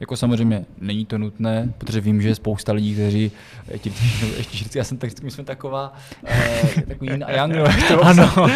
[0.00, 3.32] Jako samozřejmě není to nutné, protože vím, že je spousta lidí, kteří
[3.70, 3.90] ještě,
[4.36, 5.92] ještě vždycky, já jsem tak, vždycky jsme taková,
[6.26, 7.54] eh, takový yin a yang,
[8.02, 8.32] ano.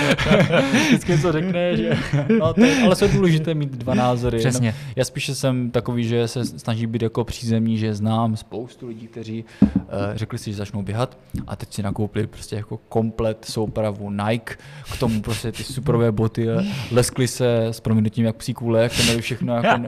[0.87, 1.99] vždycky něco řekne, že,
[2.39, 4.39] no, to, ale jsou důležité mít dva názory.
[4.39, 4.75] Přesně.
[4.79, 9.07] No, já spíše jsem takový, že se snaží být jako přízemní, že znám spoustu lidí,
[9.07, 9.83] kteří eh,
[10.15, 14.55] řekli si, že začnou běhat a teď si nakoupili prostě jako komplet soupravu Nike,
[14.93, 16.47] k tomu prostě ty superové boty,
[16.91, 19.79] leskli se s proměnutím jak psí kůle, to měli všechno jako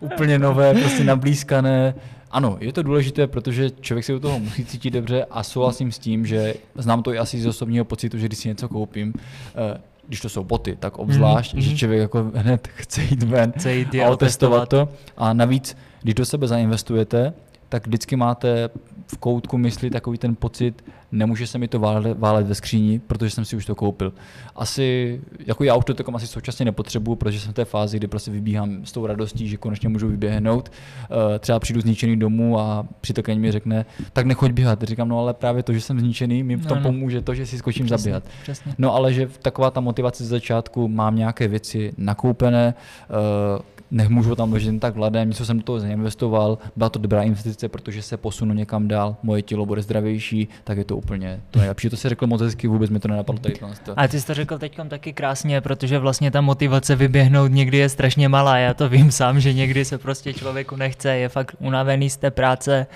[0.00, 1.94] úplně nové, prostě nablízkané.
[2.30, 5.98] Ano, je to důležité, protože člověk se do toho musí cítit dobře a souhlasím s
[5.98, 9.80] tím, že znám to i asi z osobního pocitu, že když si něco koupím, eh,
[10.06, 13.74] když to jsou boty, tak obzvlášť, mm, že člověk jako hned chce jít ven chce
[13.74, 14.88] jít a otestovat to.
[15.16, 17.32] A navíc, když do sebe zainvestujete,
[17.68, 18.68] tak vždycky máte
[19.12, 23.30] v koutku mysli takový ten pocit, nemůže se mi to válet, válet ve skříni, protože
[23.30, 24.12] jsem si už to koupil.
[24.56, 28.06] Asi, jako já už to takom asi současně nepotřebuju, protože jsem v té fázi, kdy
[28.06, 30.68] prostě vybíhám s tou radostí, že konečně můžu vyběhnout.
[30.68, 34.82] Uh, třeba přijdu zničený domů a přítelkyně mi řekne, tak nechoď běhat.
[34.82, 36.88] Říkám, no ale právě to, že jsem zničený, mi v tom no, no.
[36.90, 38.24] pomůže to, že si skočím přesně, zaběhat.
[38.42, 38.74] Přesně.
[38.78, 42.74] No ale že taková ta motivace z začátku, mám nějaké věci nakoupené,
[43.10, 47.68] uh, nemůžu tam ležet tak vladem, něco jsem do toho zainvestoval, byla to dobrá investice,
[47.68, 51.90] protože se posunu někam dál, moje tělo bude zdravější, tak je to úplně to nejlepší.
[51.90, 53.54] To si řekl moc hezky, vůbec mi to nenapadlo tady.
[53.96, 57.88] A ty jsi to řekl teď taky krásně, protože vlastně ta motivace vyběhnout někdy je
[57.88, 58.58] strašně malá.
[58.58, 62.30] Já to vím sám, že někdy se prostě člověku nechce, je fakt unavený z té
[62.30, 62.86] práce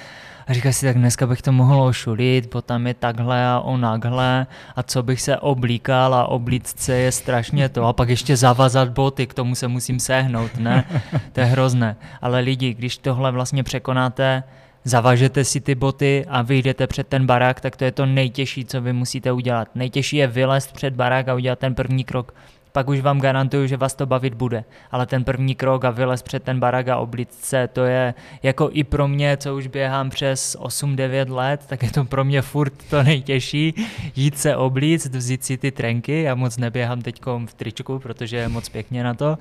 [0.46, 4.82] a říká si, tak dneska bych to mohl ošulit, potom je takhle a onakhle a
[4.82, 9.34] co bych se oblíkal a oblícce je strašně to a pak ještě zavazat boty, k
[9.34, 10.84] tomu se musím sehnout, ne?
[11.32, 11.96] To je hrozné.
[12.22, 14.42] Ale lidi, když tohle vlastně překonáte,
[14.84, 18.80] zavažete si ty boty a vyjdete před ten barák, tak to je to nejtěžší, co
[18.80, 19.68] vy musíte udělat.
[19.74, 22.34] Nejtěžší je vylézt před barák a udělat ten první krok
[22.72, 24.64] pak už vám garantuju, že vás to bavit bude.
[24.90, 28.70] Ale ten první krok a vylez před ten barák a oblíct se, to je jako
[28.72, 32.72] i pro mě, co už běhám přes 8-9 let, tak je to pro mě furt
[32.90, 33.74] to nejtěžší,
[34.16, 38.48] jít se oblíct, vzít si ty trenky, já moc neběhám teď v tričku, protože je
[38.48, 39.36] moc pěkně na to,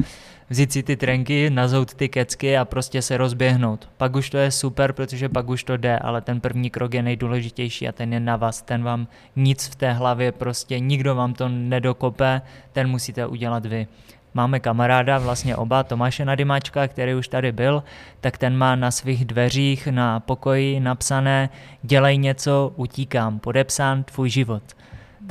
[0.51, 3.89] vzít si ty trenky, nazout ty kecky a prostě se rozběhnout.
[3.97, 7.03] Pak už to je super, protože pak už to jde, ale ten první krok je
[7.03, 11.33] nejdůležitější a ten je na vás, ten vám nic v té hlavě prostě, nikdo vám
[11.33, 13.87] to nedokope, ten musíte udělat vy.
[14.33, 17.83] Máme kamaráda, vlastně oba, Tomáše Nadymáčka, který už tady byl,
[18.21, 21.49] tak ten má na svých dveřích na pokoji napsané
[21.83, 24.63] dělej něco, utíkám, podepsán tvůj život.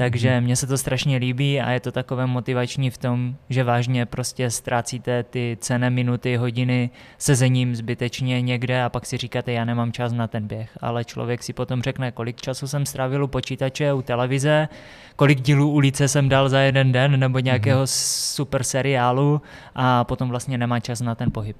[0.00, 0.44] Takže mhm.
[0.44, 4.50] mně se to strašně líbí a je to takové motivační v tom, že vážně prostě
[4.50, 10.12] ztrácíte ty cené minuty, hodiny sezením zbytečně někde a pak si říkáte, já nemám čas
[10.12, 10.78] na ten běh.
[10.80, 14.68] Ale člověk si potom řekne, kolik času jsem strávil u počítače, u televize,
[15.16, 18.34] kolik dílů ulice jsem dal za jeden den nebo nějakého mm-hmm.
[18.34, 19.42] super seriálu
[19.74, 21.56] a potom vlastně nemá čas na ten pohyb.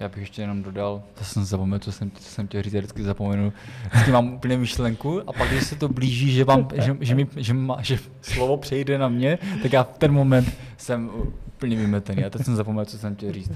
[0.00, 3.52] Já bych ještě jenom dodal, to jsem zapomněl, co jsem, jsem chtěl říct, vždycky zapomenu.
[3.92, 7.26] Vždycky mám úplně myšlenku a pak, když se to blíží, že, vám, že, že, mi,
[7.36, 11.10] že, má, že slovo přejde na mě, tak já v ten moment jsem
[11.58, 12.24] úplně vymetený.
[12.24, 13.52] A teď jsem zapomněl, co jsem chtěl říct.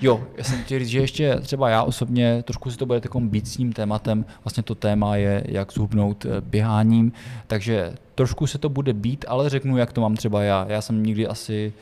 [0.00, 3.28] Jo, já jsem chtěl říct, že ještě třeba já osobně, trošku si to bude takovým
[3.28, 7.12] být s tím tématem, vlastně to téma je, jak zhubnout eh, běháním,
[7.46, 10.66] takže trošku se to bude být, ale řeknu, jak to mám třeba já.
[10.68, 11.72] Já jsem nikdy asi,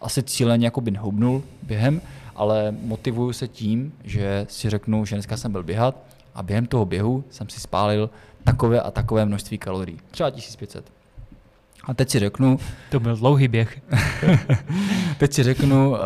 [0.00, 2.00] asi cíleně by nehubnul během,
[2.34, 5.96] ale motivuju se tím, že si řeknu, že dneska jsem byl běhat
[6.34, 8.10] a během toho běhu jsem si spálil
[8.44, 9.98] takové a takové množství kalorií.
[10.10, 10.92] Třeba 1500.
[11.84, 12.58] A teď si řeknu...
[12.90, 13.80] To byl dlouhý běh.
[15.18, 15.96] teď si řeknu, uh,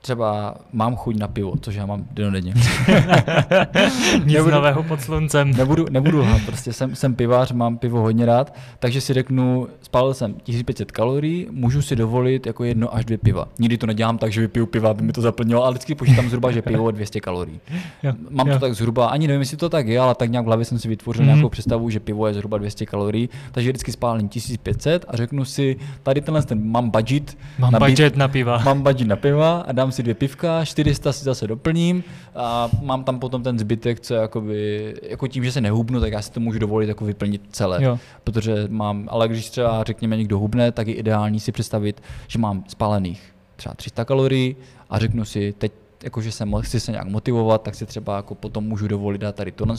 [0.00, 2.54] třeba mám chuť na pivo, což já mám denodenně.
[4.24, 5.50] Nic nebudu, nového pod sluncem.
[5.50, 10.14] Nebudu, nebudu lhát, prostě jsem, jsem pivář, mám pivo hodně rád, takže si řeknu, spálil
[10.14, 13.48] jsem 1500 kalorií, můžu si dovolit jako jedno až dvě piva.
[13.58, 16.52] Nikdy to nedělám tak, že vypiju piva, aby mi to zaplnilo, ale vždycky počítám zhruba,
[16.52, 17.60] že pivo je 200 kalorií.
[18.02, 18.54] Jo, mám jo.
[18.54, 20.78] to tak zhruba, ani nevím, jestli to tak je, ale tak nějak v hlavě jsem
[20.78, 21.34] si vytvořil mm-hmm.
[21.34, 25.76] nějakou představu, že pivo je zhruba 200 kalorií, takže vždycky spálím 1500 a řeknu si,
[26.02, 27.36] tady tenhle ten mám budget.
[27.58, 28.58] Mám na budget na piva.
[28.64, 33.04] Mám budget na piva a dám si dvě pivka, 400 si zase doplním a mám
[33.04, 36.40] tam potom ten zbytek, co jakoby, jako tím, že se nehubnu, tak já si to
[36.40, 37.84] můžu dovolit jako vyplnit celé.
[37.84, 37.98] Jo.
[38.24, 42.64] Protože mám, ale když třeba řekněme někdo hubne, tak je ideální si představit, že mám
[42.68, 43.22] spálených
[43.56, 44.56] třeba 300 kalorií
[44.90, 45.72] a řeknu si, teď
[46.04, 49.52] jakože se chci se nějak motivovat, tak si třeba jako potom můžu dovolit dát tady
[49.52, 49.76] tohle,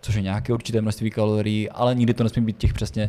[0.00, 3.08] což je nějaké určité množství kalorií, ale nikdy to nesmí být těch přesně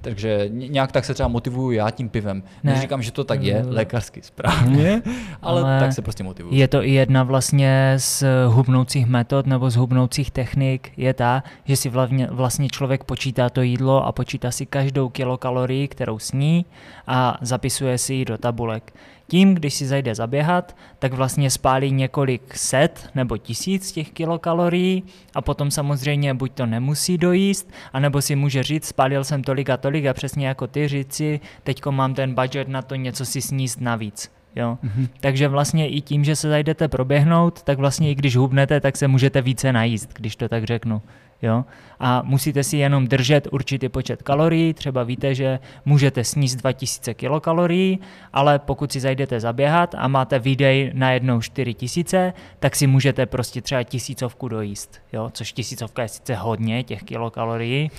[0.00, 2.42] takže nějak tak se třeba motivuju já tím pivem.
[2.62, 2.72] Ne.
[2.72, 5.02] Neříkám, že to tak je, lékařsky správně,
[5.42, 6.54] ale, ale tak se prostě motivuju.
[6.54, 11.76] Je to i jedna vlastně z hubnoucích metod nebo z hubnoucích technik je ta, že
[11.76, 16.64] si vlastně, vlastně člověk počítá to jídlo a počítá si každou kilokalorii, kterou sní
[17.06, 18.92] a zapisuje si ji do tabulek.
[19.32, 25.02] Tím, když si zajde zaběhat, tak vlastně spálí několik set nebo tisíc těch kilokalorií
[25.34, 29.76] a potom samozřejmě buď to nemusí dojíst, anebo si může říct, spálil jsem tolik a
[29.76, 33.80] tolik a přesně jako ty říci, teďko mám ten budget na to něco si sníst
[33.80, 34.32] navíc.
[34.56, 34.78] Jo?
[34.84, 35.08] Mm-hmm.
[35.20, 39.08] Takže vlastně i tím, že se zajdete proběhnout, tak vlastně i když hubnete, tak se
[39.08, 41.02] můžete více najíst, když to tak řeknu.
[41.42, 41.64] Jo?
[42.00, 47.98] A musíte si jenom držet určitý počet kalorií, třeba víte, že můžete sníst 2000 kilokalorií,
[48.32, 53.62] ale pokud si zajdete zaběhat a máte výdej na jednou 4000, tak si můžete prostě
[53.62, 55.30] třeba tisícovku dojíst, jo?
[55.32, 57.90] což tisícovka je sice hodně těch kilokalorií,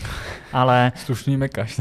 [0.53, 0.91] ale...
[0.95, 1.79] Slušný mekaš.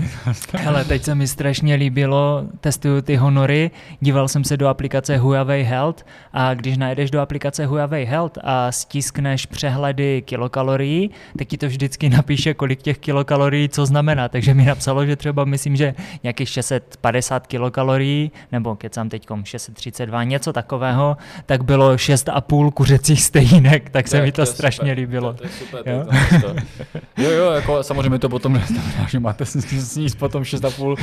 [0.66, 3.70] Ale teď se mi strašně líbilo, testuju ty honory,
[4.00, 8.72] díval jsem se do aplikace Huawei Health a když najdeš do aplikace Huawei Health a
[8.72, 14.28] stiskneš přehledy kilokalorií, tak ti to vždycky napíše, kolik těch kilokalorií co znamená.
[14.28, 20.52] Takže mi napsalo, že třeba myslím, že nějakých 650 kilokalorií, nebo kecám teď 632, něco
[20.52, 25.32] takového, tak bylo 6,5 kuřecích stejnek, tak se to, mi to, to strašně super, líbilo.
[25.32, 26.04] To, to je super, jo?
[26.40, 30.96] To, to, jo, jo, jako samozřejmě to potom neznamená, že máte sníst potom 6,5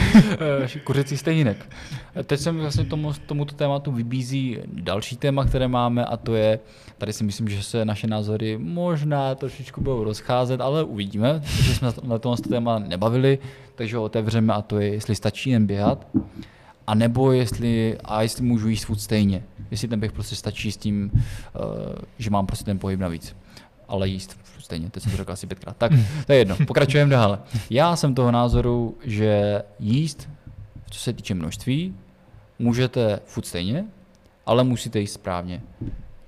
[0.75, 1.69] eh, kuřecích stejnek.
[2.23, 6.59] Teď se mi vlastně tomu, tomuto tématu vybízí další téma, které máme a to je,
[6.97, 11.91] tady si myslím, že se naše názory možná trošičku budou rozcházet, ale uvidíme, protože jsme
[12.03, 13.39] na tom téma nebavili,
[13.75, 16.07] takže ho otevřeme a to je, jestli stačí jen běhat,
[16.87, 19.43] a nebo jestli, a jestli můžu jíst furt stejně.
[19.71, 21.21] Jestli ten běh prostě stačí s tím, uh,
[22.17, 23.35] že mám prostě ten pohyb navíc.
[23.87, 25.77] Ale jíst stejně, teď jsem to řekl asi pětkrát.
[25.77, 25.91] Tak,
[26.25, 27.39] to je jedno, pokračujeme dál.
[27.69, 30.29] Já jsem toho názoru, že jíst,
[30.89, 31.95] co se týče množství,
[32.59, 33.85] můžete furt stejně,
[34.45, 35.61] ale musíte jíst správně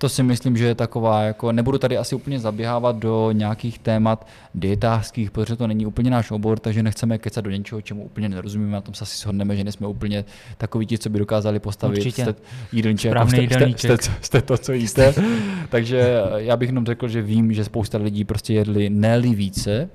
[0.01, 4.27] to si myslím, že je taková, jako nebudu tady asi úplně zaběhávat do nějakých témat
[4.55, 8.71] dietářských, protože to není úplně náš obor, takže nechceme kecat do něčeho, čemu úplně nerozumíme,
[8.71, 10.25] na tom se asi shodneme, že nejsme úplně
[10.57, 12.23] takoví ti, co by dokázali postavit Určitě.
[12.23, 12.35] jste
[12.71, 15.13] jídelníček, jako jste, jste, jste, jste, to, co jíste.
[15.69, 19.89] takže já bych jenom řekl, že vím, že spousta lidí prostě jedli ne více,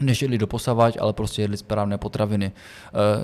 [0.00, 2.46] než jedli doposavať, ale prostě jedli správné potraviny.
[2.46, 2.52] E,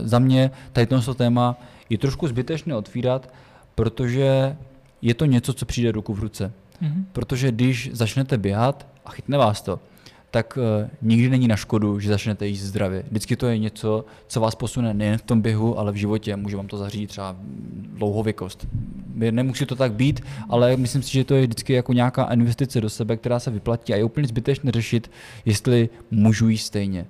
[0.09, 1.57] za mě tady to téma
[1.91, 3.33] je trošku zbytečné otvírat,
[3.75, 4.57] protože
[5.05, 6.53] je to něco, co přijde ruku v ruce.
[6.83, 7.05] Mm-hmm.
[7.13, 9.81] Protože když začnete běhat a chytne vás to,
[10.31, 13.05] tak uh, nikdy není na škodu, že začnete jíst zdravě.
[13.11, 16.37] Vždycky to je něco, co vás posune nejen v tom běhu, ale v životě.
[16.37, 17.37] Může vám to zařídit třeba
[17.97, 18.67] dlouhověkost.
[19.15, 22.91] Nemusí to tak být, ale myslím si, že to je vždycky jako nějaká investice do
[22.91, 25.11] sebe, která se vyplatí a je úplně zbytečné řešit,
[25.45, 27.07] jestli můžu jíst stejně.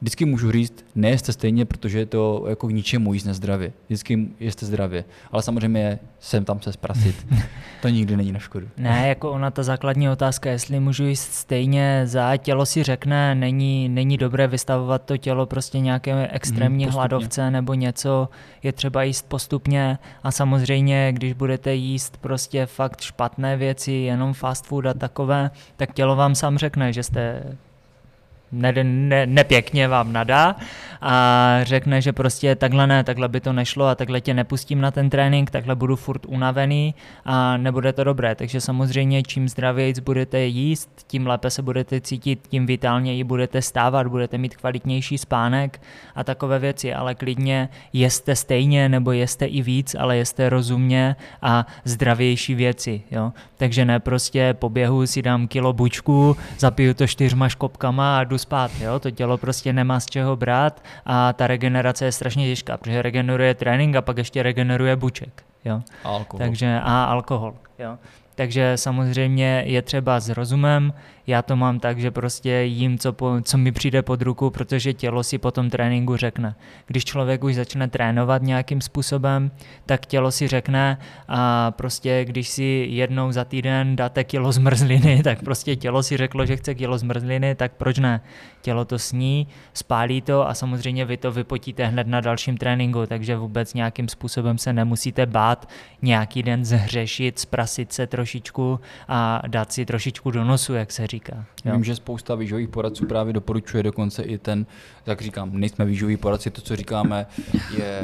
[0.00, 3.72] Vždycky můžu říct, nejeste stejně, protože je to jako k ničemu jíst nezdravě.
[3.86, 5.04] Vždycky jste zdravě.
[5.32, 7.26] Ale samozřejmě jsem tam se zprasit.
[7.82, 8.68] to nikdy není na škodu.
[8.76, 13.88] Ne, jako ona ta základní otázka, jestli můžu jíst stejně za tělo si řekne, není,
[13.88, 18.28] není dobré vystavovat to tělo prostě nějaké extrémní hmm, hladovce nebo něco,
[18.62, 24.66] je třeba jíst postupně a samozřejmě, když budete jíst prostě fakt špatné věci, jenom fast
[24.66, 27.42] food a takové, tak tělo vám sám řekne, že jste
[28.52, 30.56] ne, ne, nepěkně vám nadá
[31.00, 34.90] a řekne, že prostě takhle ne, takhle by to nešlo a takhle tě nepustím na
[34.90, 38.34] ten trénink, takhle budu furt unavený a nebude to dobré.
[38.34, 44.06] Takže samozřejmě čím zdravějíc budete jíst, tím lépe se budete cítit, tím vitálněji budete stávat,
[44.06, 45.80] budete mít kvalitnější spánek
[46.14, 51.66] a takové věci, ale klidně jeste stejně nebo jeste i víc, ale jeste rozumně a
[51.84, 53.02] zdravější věci.
[53.10, 53.32] Jo?
[53.56, 58.38] Takže ne prostě po běhu si dám kilo bučku, zapiju to čtyřma škopkama a jdu
[58.38, 58.70] spát.
[58.80, 58.98] Jo?
[58.98, 63.54] To tělo prostě nemá z čeho brát a ta regenerace je strašně těžká, protože regeneruje
[63.54, 65.42] trénink a pak ještě regeneruje buček.
[65.64, 65.82] Jo?
[66.04, 66.46] A alkohol.
[66.46, 67.54] Takže, a alkohol.
[67.78, 67.98] Jo?
[68.34, 70.92] Takže samozřejmě je třeba s rozumem,
[71.28, 74.92] já to mám tak, že prostě jím, co, po, co mi přijde pod ruku, protože
[74.92, 76.54] tělo si po tom tréninku řekne.
[76.86, 79.50] Když člověk už začne trénovat nějakým způsobem,
[79.86, 85.42] tak tělo si řekne a prostě když si jednou za týden dáte kilo zmrzliny, tak
[85.42, 88.20] prostě tělo si řeklo, že chce kilo zmrzliny, tak proč ne?
[88.62, 93.36] Tělo to sní, spálí to a samozřejmě vy to vypotíte hned na dalším tréninku, takže
[93.36, 95.68] vůbec nějakým způsobem se nemusíte bát
[96.02, 101.17] nějaký den zhřešit, sprasit se trošičku a dát si trošičku do nosu, jak se říká
[101.18, 101.44] říká.
[101.64, 101.72] Jo.
[101.72, 104.66] Vím, že spousta výživových poradců právě doporučuje dokonce i ten,
[105.06, 107.26] jak říkám, nejsme výživoví poradci, to, co říkáme,
[107.76, 108.02] je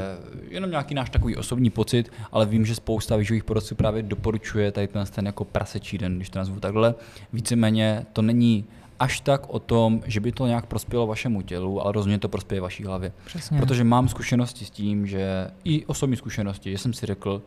[0.49, 4.89] jenom nějaký náš takový osobní pocit, ale vím, že spousta výživových poradců právě doporučuje tady
[4.89, 6.95] ten, ten jako prasečí den, když to nazvu takhle.
[7.33, 8.65] Víceméně to není
[9.01, 12.61] až tak o tom, že by to nějak prospělo vašemu tělu, ale rozhodně to prospěje
[12.61, 13.13] vaší hlavě.
[13.25, 13.59] Přesně.
[13.59, 17.43] Protože mám zkušenosti s tím, že i osobní zkušenosti, že jsem si řekl,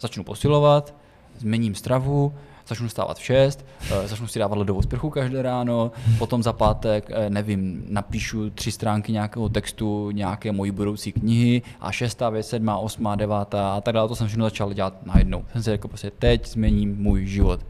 [0.00, 0.94] začnu posilovat,
[1.38, 2.34] změním stravu,
[2.68, 7.10] začnu stávat v 6, eh, začnu si dávat ledovou sprchu každé ráno, potom za pátek,
[7.10, 12.76] eh, nevím, napíšu tři stránky nějakého textu, nějaké mojí budoucí knihy a šestá věc, sedmá,
[12.78, 15.44] osmá, devátá a tak dále, to jsem všechno začal dělat najednou.
[15.52, 17.60] Jsem si řekl prostě, teď změním můj život.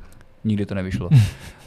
[0.44, 1.10] Nikdy to nevyšlo.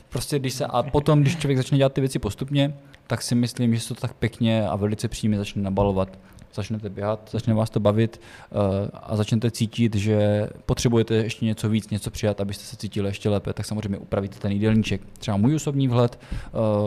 [0.10, 2.74] Prostě když se, a potom, když člověk začne dělat ty věci postupně,
[3.08, 6.18] tak si myslím, že se to tak pěkně a velice přímě začne nabalovat
[6.54, 8.60] začnete běhat, začne vás to bavit uh,
[8.94, 13.54] a začnete cítit, že potřebujete ještě něco víc, něco přijat, abyste se cítili ještě lépe,
[13.54, 15.02] tak samozřejmě upravíte ten jídelníček.
[15.20, 16.20] Třeba můj osobní vhled,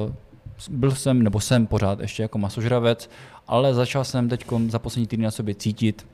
[0.06, 0.12] uh,
[0.70, 3.10] byl jsem, nebo jsem pořád ještě jako masožravec,
[3.48, 6.06] ale začal jsem teď za poslední týdny na sobě cítit,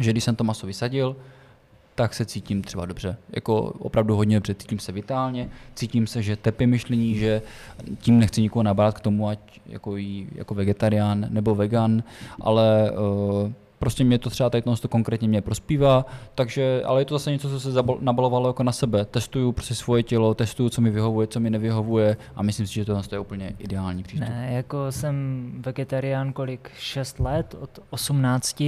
[0.00, 1.16] že když jsem to maso vysadil,
[2.02, 3.16] tak se cítím třeba dobře.
[3.32, 7.42] Jako opravdu hodně dobře, cítím se vitálně, cítím se, že tepy myšlení, že
[7.98, 12.02] tím nechci nikoho nabát k tomu, ať jako, jí, jako vegetarián nebo vegan,
[12.40, 17.14] ale uh, prostě mě to třeba tady to konkrétně mě prospívá, takže, ale je to
[17.14, 19.04] zase něco, co se nabalovalo jako na sebe.
[19.04, 22.84] Testuju prostě svoje tělo, testuju, co mi vyhovuje, co mi nevyhovuje a myslím si, že
[22.84, 24.28] to je úplně ideální přístup.
[24.28, 28.62] Ne, jako jsem vegetarián kolik, 6 let, od 18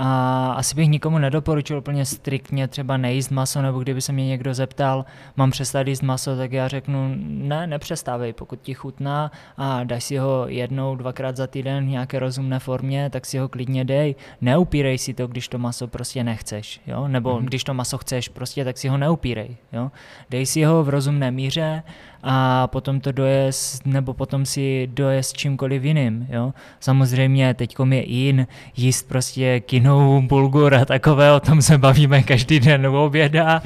[0.00, 4.54] a asi bych nikomu nedoporučil úplně striktně třeba nejíst maso, nebo kdyby se mě někdo
[4.54, 5.04] zeptal,
[5.36, 10.16] mám přestat jíst maso, tak já řeknu, ne, nepřestávej, pokud ti chutná a dáš si
[10.16, 14.14] ho jednou, dvakrát za týden v nějaké rozumné formě, tak si ho klidně dej.
[14.40, 17.08] Neupírej si to, když to maso prostě nechceš, jo?
[17.08, 17.44] nebo mm-hmm.
[17.44, 19.56] když to maso chceš, prostě tak si ho neupírej.
[19.72, 19.90] Jo?
[20.30, 21.82] Dej si ho v rozumné míře,
[22.22, 26.26] a potom to dojez, nebo potom si dojez čímkoliv jiným.
[26.30, 26.54] Jo?
[26.80, 28.46] Samozřejmě teď je in
[28.76, 33.62] jíst prostě kinou, bulgur a takové, o tom se bavíme každý den u oběda.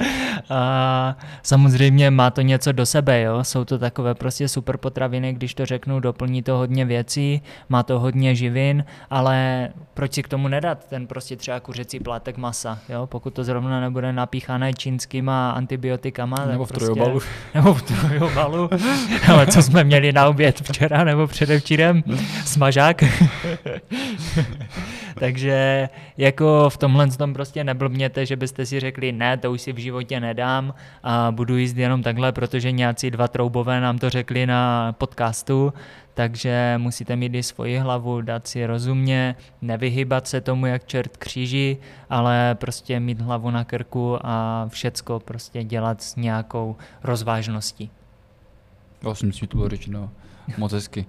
[0.49, 3.43] A samozřejmě má to něco do sebe, jo?
[3.43, 7.99] jsou to takové prostě super potraviny, když to řeknu, doplní to hodně věcí, má to
[7.99, 13.07] hodně živin, ale proč si k tomu nedat ten prostě třeba kuřecí plátek masa, jo?
[13.07, 16.45] pokud to zrovna nebude napíchané čínskýma antibiotikama.
[16.45, 17.19] Nebo v prostě, trojobalu.
[17.55, 18.69] Nebo v trojobalu
[19.33, 22.03] ale co jsme měli na oběd včera nebo předevčírem,
[22.45, 23.03] smažák.
[25.19, 29.73] Takže jako v tomhle tom prostě neblbněte, že byste si řekli, ne, to už si
[29.73, 34.45] v životě nedám a budu jíst jenom takhle, protože nějací dva troubové nám to řekli
[34.45, 35.73] na podcastu,
[36.13, 41.77] takže musíte mít i svoji hlavu, dát si rozumně, nevyhybat se tomu jak čert kříži,
[42.09, 47.89] ale prostě mít hlavu na krku a všecko prostě dělat s nějakou rozvážností.
[49.03, 50.09] Já si myslím, že to bylo řečeno
[50.57, 51.05] moc hezky.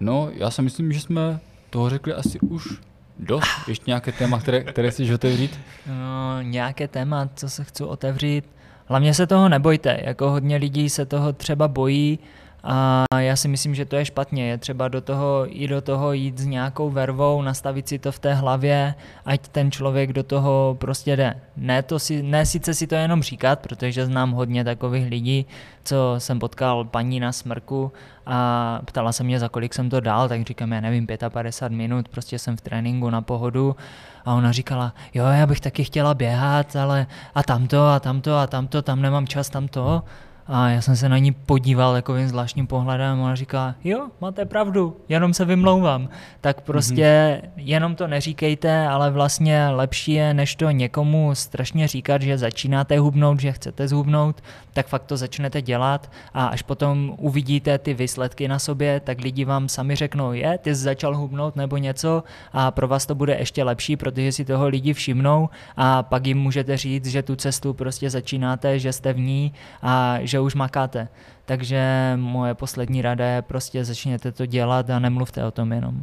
[0.00, 1.40] No, já si myslím, že jsme
[1.70, 2.80] toho řekli asi už
[3.18, 3.68] dost.
[3.68, 5.60] Ještě nějaké téma, které, které chceš otevřít?
[5.86, 8.44] No, nějaké téma, co se chci otevřít.
[8.86, 12.18] Hlavně se toho nebojte, jako hodně lidí se toho třeba bojí,
[12.68, 14.48] a já si myslím, že to je špatně.
[14.48, 18.18] Je třeba do toho, i do toho jít s nějakou vervou, nastavit si to v
[18.18, 18.94] té hlavě,
[19.24, 21.40] ať ten člověk do toho prostě jde.
[21.56, 25.46] Ne, to si, ne sice si to jenom říkat, protože znám hodně takových lidí,
[25.84, 27.92] co jsem potkal paní na smrku
[28.26, 32.08] a ptala se mě, za kolik jsem to dal, tak říkám, já nevím, 55 minut,
[32.08, 33.76] prostě jsem v tréninku na pohodu
[34.24, 38.46] a ona říkala, jo, já bych taky chtěla běhat, ale a tamto, a tamto, a
[38.46, 40.02] tamto, tam nemám čas, tamto.
[40.48, 44.44] A já jsem se na ní podíval takovým zvláštním pohledem a ona říká, jo, máte
[44.44, 46.08] pravdu, jenom se vymlouvám.
[46.40, 47.50] Tak prostě mm-hmm.
[47.56, 53.40] jenom to neříkejte, ale vlastně lepší je, než to někomu strašně říkat, že začínáte hubnout,
[53.40, 54.42] že chcete zhubnout,
[54.72, 59.44] tak fakt to začnete dělat a až potom uvidíte ty výsledky na sobě, tak lidi
[59.44, 62.22] vám sami řeknou, je, ty jsi začal hubnout nebo něco
[62.52, 66.38] a pro vás to bude ještě lepší, protože si toho lidi všimnou a pak jim
[66.38, 71.08] můžete říct, že tu cestu prostě začínáte, že jste v ní a že už makáte.
[71.44, 76.02] Takže moje poslední rada je prostě začněte to dělat a nemluvte o tom jenom.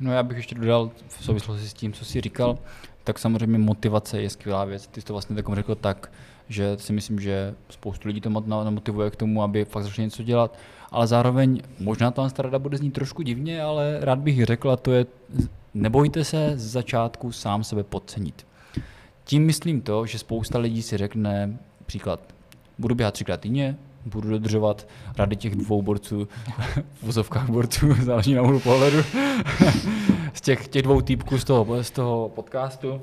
[0.00, 2.58] No já bych ještě dodal v souvislosti s tím, co jsi říkal,
[3.04, 4.86] tak samozřejmě motivace je skvělá věc.
[4.86, 6.12] Ty jsi to vlastně takovou řekl tak,
[6.48, 8.30] že si myslím, že spoustu lidí to
[8.70, 10.58] motivuje k tomu, aby fakt začali něco dělat,
[10.90, 14.92] ale zároveň možná ta rada bude znít trošku divně, ale rád bych řekl, a to
[14.92, 15.06] je,
[15.74, 18.46] nebojte se z začátku sám sebe podcenit.
[19.24, 22.33] Tím myslím to, že spousta lidí si řekne, příklad,
[22.78, 26.28] budu běhat třikrát týdně, budu dodržovat rady těch dvou borců,
[26.94, 28.98] v vozovkách borců, záleží na můj pohledu,
[30.34, 33.00] z těch, těch dvou týpků z toho, z toho podcastu,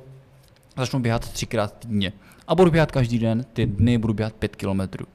[0.77, 2.13] začnu běhat třikrát týdně.
[2.47, 5.05] A budu běhat každý den, ty dny budu běhat pět kilometrů.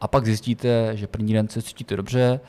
[0.00, 2.40] A pak zjistíte, že první den se cítíte dobře,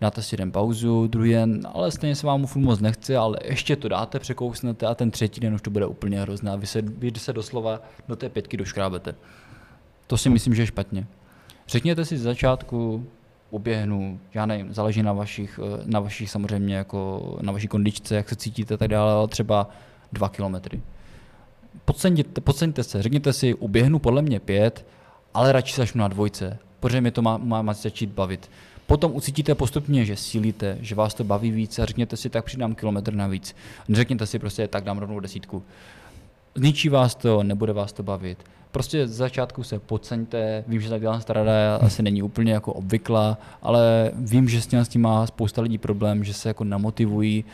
[0.00, 3.76] dáte si den pauzu, druhý den, ale stejně se vám furt moc nechce, ale ještě
[3.76, 6.56] to dáte, překousnete a ten třetí den už to bude úplně hrozná.
[6.56, 9.14] Vy se, vy se doslova do té pětky doškrábete.
[10.06, 11.06] To si myslím, že je špatně.
[11.68, 13.06] Řekněte si z začátku,
[13.50, 18.28] uběhnu, já nevím, záleží na vašich, eh, na vašich samozřejmě, jako na vaší kondičce, jak
[18.28, 19.68] se cítíte a tak dále, ale třeba
[20.12, 20.80] dva kilometry.
[21.84, 24.86] Podceňte, podceňte se, řekněte si, uběhnu podle mě pět,
[25.34, 28.50] ale radši začnu na dvojce, protože mě to má, má, má začít bavit.
[28.86, 32.74] Potom ucítíte postupně, že sílíte, že vás to baví víc a řekněte si, tak přidám
[32.74, 33.56] kilometr navíc.
[33.88, 35.62] Neřekněte si prostě, tak dám rovnou desítku.
[36.54, 38.38] Zničí vás to, nebude vás to bavit
[38.76, 43.38] prostě z začátku se podceňte, vím, že tak dělám starada asi není úplně jako obvyklá,
[43.62, 47.44] ale vím, že tím, s tím má spousta lidí problém, že se jako namotivují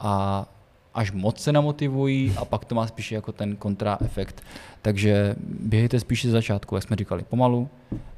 [0.00, 0.46] a,
[0.98, 4.42] až moc se namotivují a pak to má spíše jako ten kontraefekt.
[4.82, 7.68] Takže běhejte spíše ze začátku, jak jsme říkali, pomalu.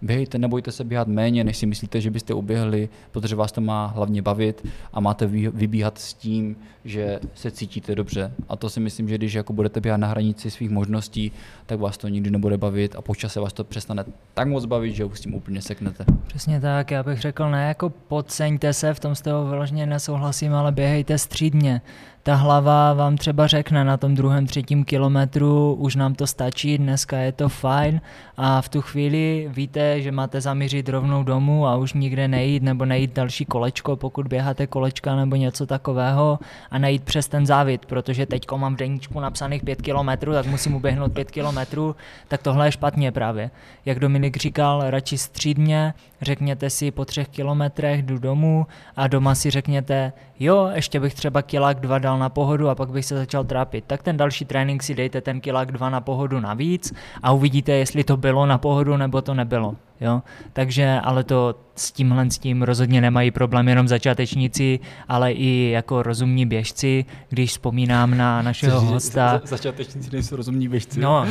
[0.03, 3.87] Běhejte, nebojte se běhat méně, než si myslíte, že byste uběhli, protože vás to má
[3.87, 8.33] hlavně bavit a máte vybíhat s tím, že se cítíte dobře.
[8.49, 11.33] A to si myslím, že když jako budete běhat na hranici svých možností,
[11.67, 14.05] tak vás to nikdy nebude bavit a počas se vás to přestane
[14.35, 16.05] tak moc bavit, že už s tím úplně seknete.
[16.27, 20.55] Přesně tak, já bych řekl, ne jako podceňte se, v tom z toho vyloženě nesouhlasím,
[20.55, 21.81] ale běhejte střídně
[22.23, 27.19] ta hlava vám třeba řekne na tom druhém, třetím kilometru, už nám to stačí, dneska
[27.19, 28.01] je to fajn
[28.37, 32.85] a v tu chvíli víte, že máte zamířit rovnou domů a už nikde nejít nebo
[32.85, 36.39] nejít další kolečko, pokud běháte kolečka nebo něco takového
[36.71, 40.75] a nejít přes ten závit, protože teď mám v deníčku napsaných 5 kilometrů, tak musím
[40.75, 41.97] uběhnout 5 kilometrů,
[42.29, 43.51] tak tohle je špatně právě.
[43.85, 48.67] Jak Dominik říkal, radši střídně, řekněte si po třech kilometrech jdu domů
[48.97, 52.91] a doma si řekněte, jo, ještě bych třeba kilák dva dal na pohodu a pak
[52.91, 53.85] bych se začal trápit.
[53.87, 56.93] Tak ten další trénink si dejte ten kilák dva na pohodu navíc
[57.23, 59.77] a uvidíte, jestli to bylo na pohodu nebo to nebylo.
[60.01, 60.23] Jo?
[60.53, 66.03] Takže, ale to s tímhle s tím rozhodně nemají problém jenom začátečníci, ale i jako
[66.03, 69.41] rozumní běžci, když vzpomínám na našeho Což, hosta.
[69.45, 71.01] Za, začátečníci nejsou rozumní běžci.
[71.01, 71.27] No,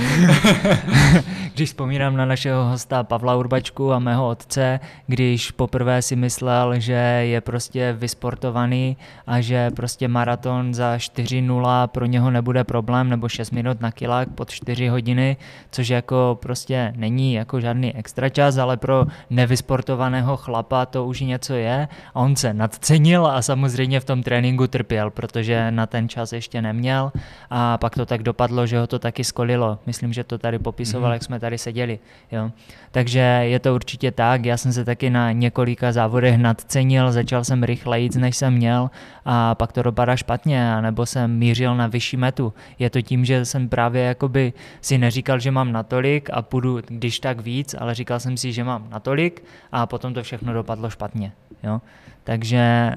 [1.53, 6.93] když vzpomínám na našeho hosta Pavla Urbačku a mého otce, když poprvé si myslel, že
[7.23, 8.97] je prostě vysportovaný
[9.27, 14.29] a že prostě maraton za 4.0 pro něho nebude problém, nebo 6 minut na kilák
[14.29, 15.37] pod 4 hodiny,
[15.71, 21.53] což jako prostě není jako žádný extra čas, ale pro nevysportovaného chlapa to už něco
[21.53, 26.33] je a on se nadcenil a samozřejmě v tom tréninku trpěl, protože na ten čas
[26.33, 27.11] ještě neměl
[27.49, 29.79] a pak to tak dopadlo, že ho to taky skolilo.
[29.85, 31.13] Myslím, že to tady popisoval, mm-hmm.
[31.13, 31.99] jak jsme tady seděli.
[32.31, 32.51] Jo.
[32.91, 37.63] Takže je to určitě tak, já jsem se taky na několika závodech nadcenil, začal jsem
[37.63, 38.89] rychleji, než jsem měl
[39.25, 42.53] a pak to dopadá špatně, nebo jsem mířil na vyšší metu.
[42.79, 47.19] Je to tím, že jsem právě jakoby si neříkal, že mám natolik a půjdu když
[47.19, 51.31] tak víc, ale říkal jsem si, že mám natolik a potom to všechno dopadlo špatně.
[51.63, 51.81] Jo?
[52.23, 52.91] Takže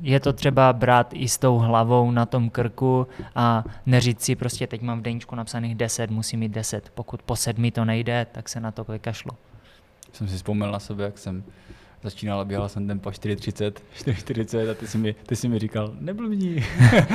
[0.00, 4.66] je to třeba brát i s tou hlavou na tom krku a neříct si prostě
[4.66, 6.90] teď mám v deníčku napsaných 10, musím mít 10.
[6.94, 9.32] Pokud po sedmi to nejde, tak se na to vykašlo.
[10.12, 11.44] Jsem si vzpomněl na sebe, jak jsem
[12.04, 15.92] začínal a běhal jsem tempo 4.30, 4.40 a ty jsi mi, ty jsi mi říkal,
[16.00, 16.64] neblbní.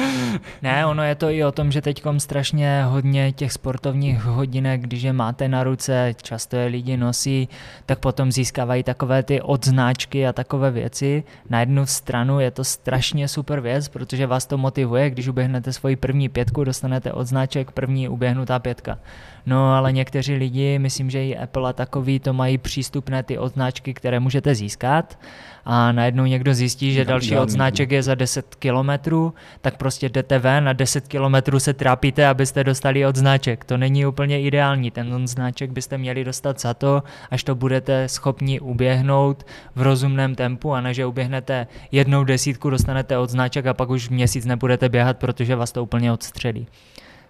[0.61, 5.01] ne, ono je to i o tom, že teď strašně hodně těch sportovních hodinek, když
[5.01, 7.49] je máte na ruce, často je lidi nosí,
[7.85, 11.23] tak potom získávají takové ty odznáčky a takové věci.
[11.49, 15.95] Na jednu stranu je to strašně super věc, protože vás to motivuje, když uběhnete svoji
[15.95, 18.97] první pětku, dostanete odznáček první uběhnutá pětka.
[19.45, 23.93] No ale někteří lidi, myslím, že i Apple a takový, to mají přístupné ty odznáčky,
[23.93, 24.78] které můžete získat
[25.65, 30.69] a najednou někdo zjistí, že další odznáček je za 10 kilometrů, tak prostě jdete ven
[30.69, 33.65] a 10 kilometrů se trápíte, abyste dostali odznáček.
[33.65, 38.59] To není úplně ideální, ten odznáček byste měli dostat za to, až to budete schopni
[38.59, 44.09] uběhnout v rozumném tempu a ne, že uběhnete jednou desítku, dostanete odznáček a pak už
[44.09, 46.67] měsíc nebudete běhat, protože vás to úplně odstředí.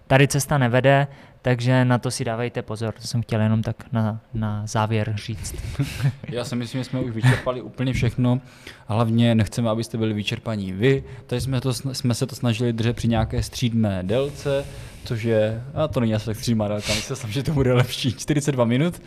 [0.06, 1.06] Tady cesta nevede,
[1.42, 5.54] takže na to si dávejte pozor, to jsem chtěl jenom tak na, na závěr říct.
[6.28, 8.40] Já si myslím, že jsme už vyčerpali úplně všechno.
[8.86, 13.08] Hlavně nechceme, abyste byli vyčerpaní vy, takže jsme, to, jsme se to snažili držet při
[13.08, 14.64] nějaké střídné délce,
[15.04, 18.64] což je, a to není asi tak střídná délka, myslím že to bude lepší, 42
[18.64, 19.02] minut.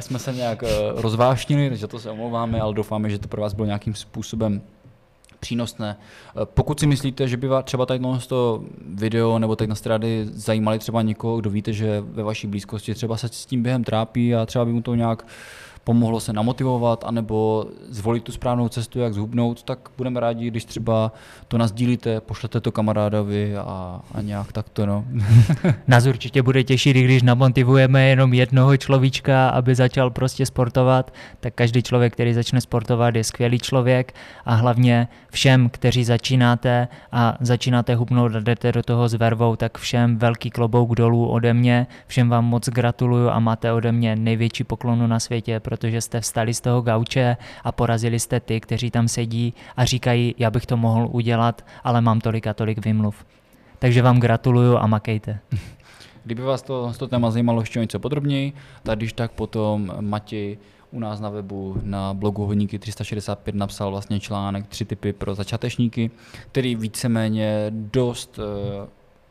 [0.00, 3.52] Jsme se nějak eh, rozvášnili, takže to se omlouváme, ale doufáme, že to pro vás
[3.52, 4.62] bylo nějakým způsobem
[5.42, 5.96] přínosné.
[5.98, 10.78] Eh, pokud si myslíte, že by třeba tady to video nebo teď na strady zajímali
[10.78, 14.46] třeba někoho, kdo víte, že ve vaší blízkosti třeba se s tím během trápí a
[14.46, 15.26] třeba by mu to nějak
[15.84, 21.12] pomohlo se namotivovat, anebo zvolit tu správnou cestu, jak zhubnout, tak budeme rádi, když třeba
[21.48, 24.86] to nazdílíte, pošlete to kamarádovi a, a nějak takto.
[24.86, 25.04] No.
[25.86, 31.82] Nás určitě bude těšit, když namotivujeme jenom jednoho človíčka, aby začal prostě sportovat, tak každý
[31.82, 34.14] člověk, který začne sportovat, je skvělý člověk
[34.44, 39.78] a hlavně všem, kteří začínáte a začínáte hubnout a jdete do toho s vervou, tak
[39.78, 44.64] všem velký klobouk dolů ode mě, všem vám moc gratuluju a máte ode mě největší
[44.64, 49.08] poklonu na světě, protože jste vstali z toho gauče a porazili jste ty, kteří tam
[49.08, 53.24] sedí a říkají, já bych to mohl udělat, ale mám tolik a tolik vymluv.
[53.78, 55.38] Takže vám gratuluju a makejte.
[56.24, 58.52] Kdyby vás to, to téma zajímalo ještě něco podrobněji,
[58.82, 60.58] tak když tak potom Matěj
[60.90, 66.10] u nás na webu na blogu Hodníky 365 napsal vlastně článek tři typy pro začátečníky,
[66.50, 68.44] který víceméně dost uh,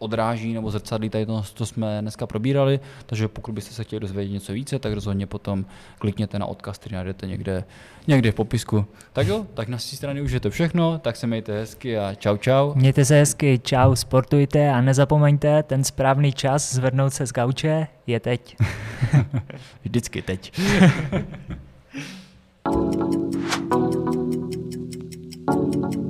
[0.01, 4.33] odráží nebo zrcadlí tady to, co jsme dneska probírali, takže pokud byste se chtěli dozvědět
[4.33, 5.65] něco více, tak rozhodně potom
[5.99, 7.63] klikněte na odkaz, který najdete někde,
[8.07, 8.85] někde v popisku.
[9.13, 12.15] Tak jo, tak na naší straně už je to všechno, tak se mějte hezky a
[12.15, 12.73] čau čau.
[12.75, 18.19] Mějte se hezky, čau, sportujte a nezapomeňte, ten správný čas zvednout se z gauče je
[18.19, 18.55] teď.
[19.83, 20.61] Vždycky teď.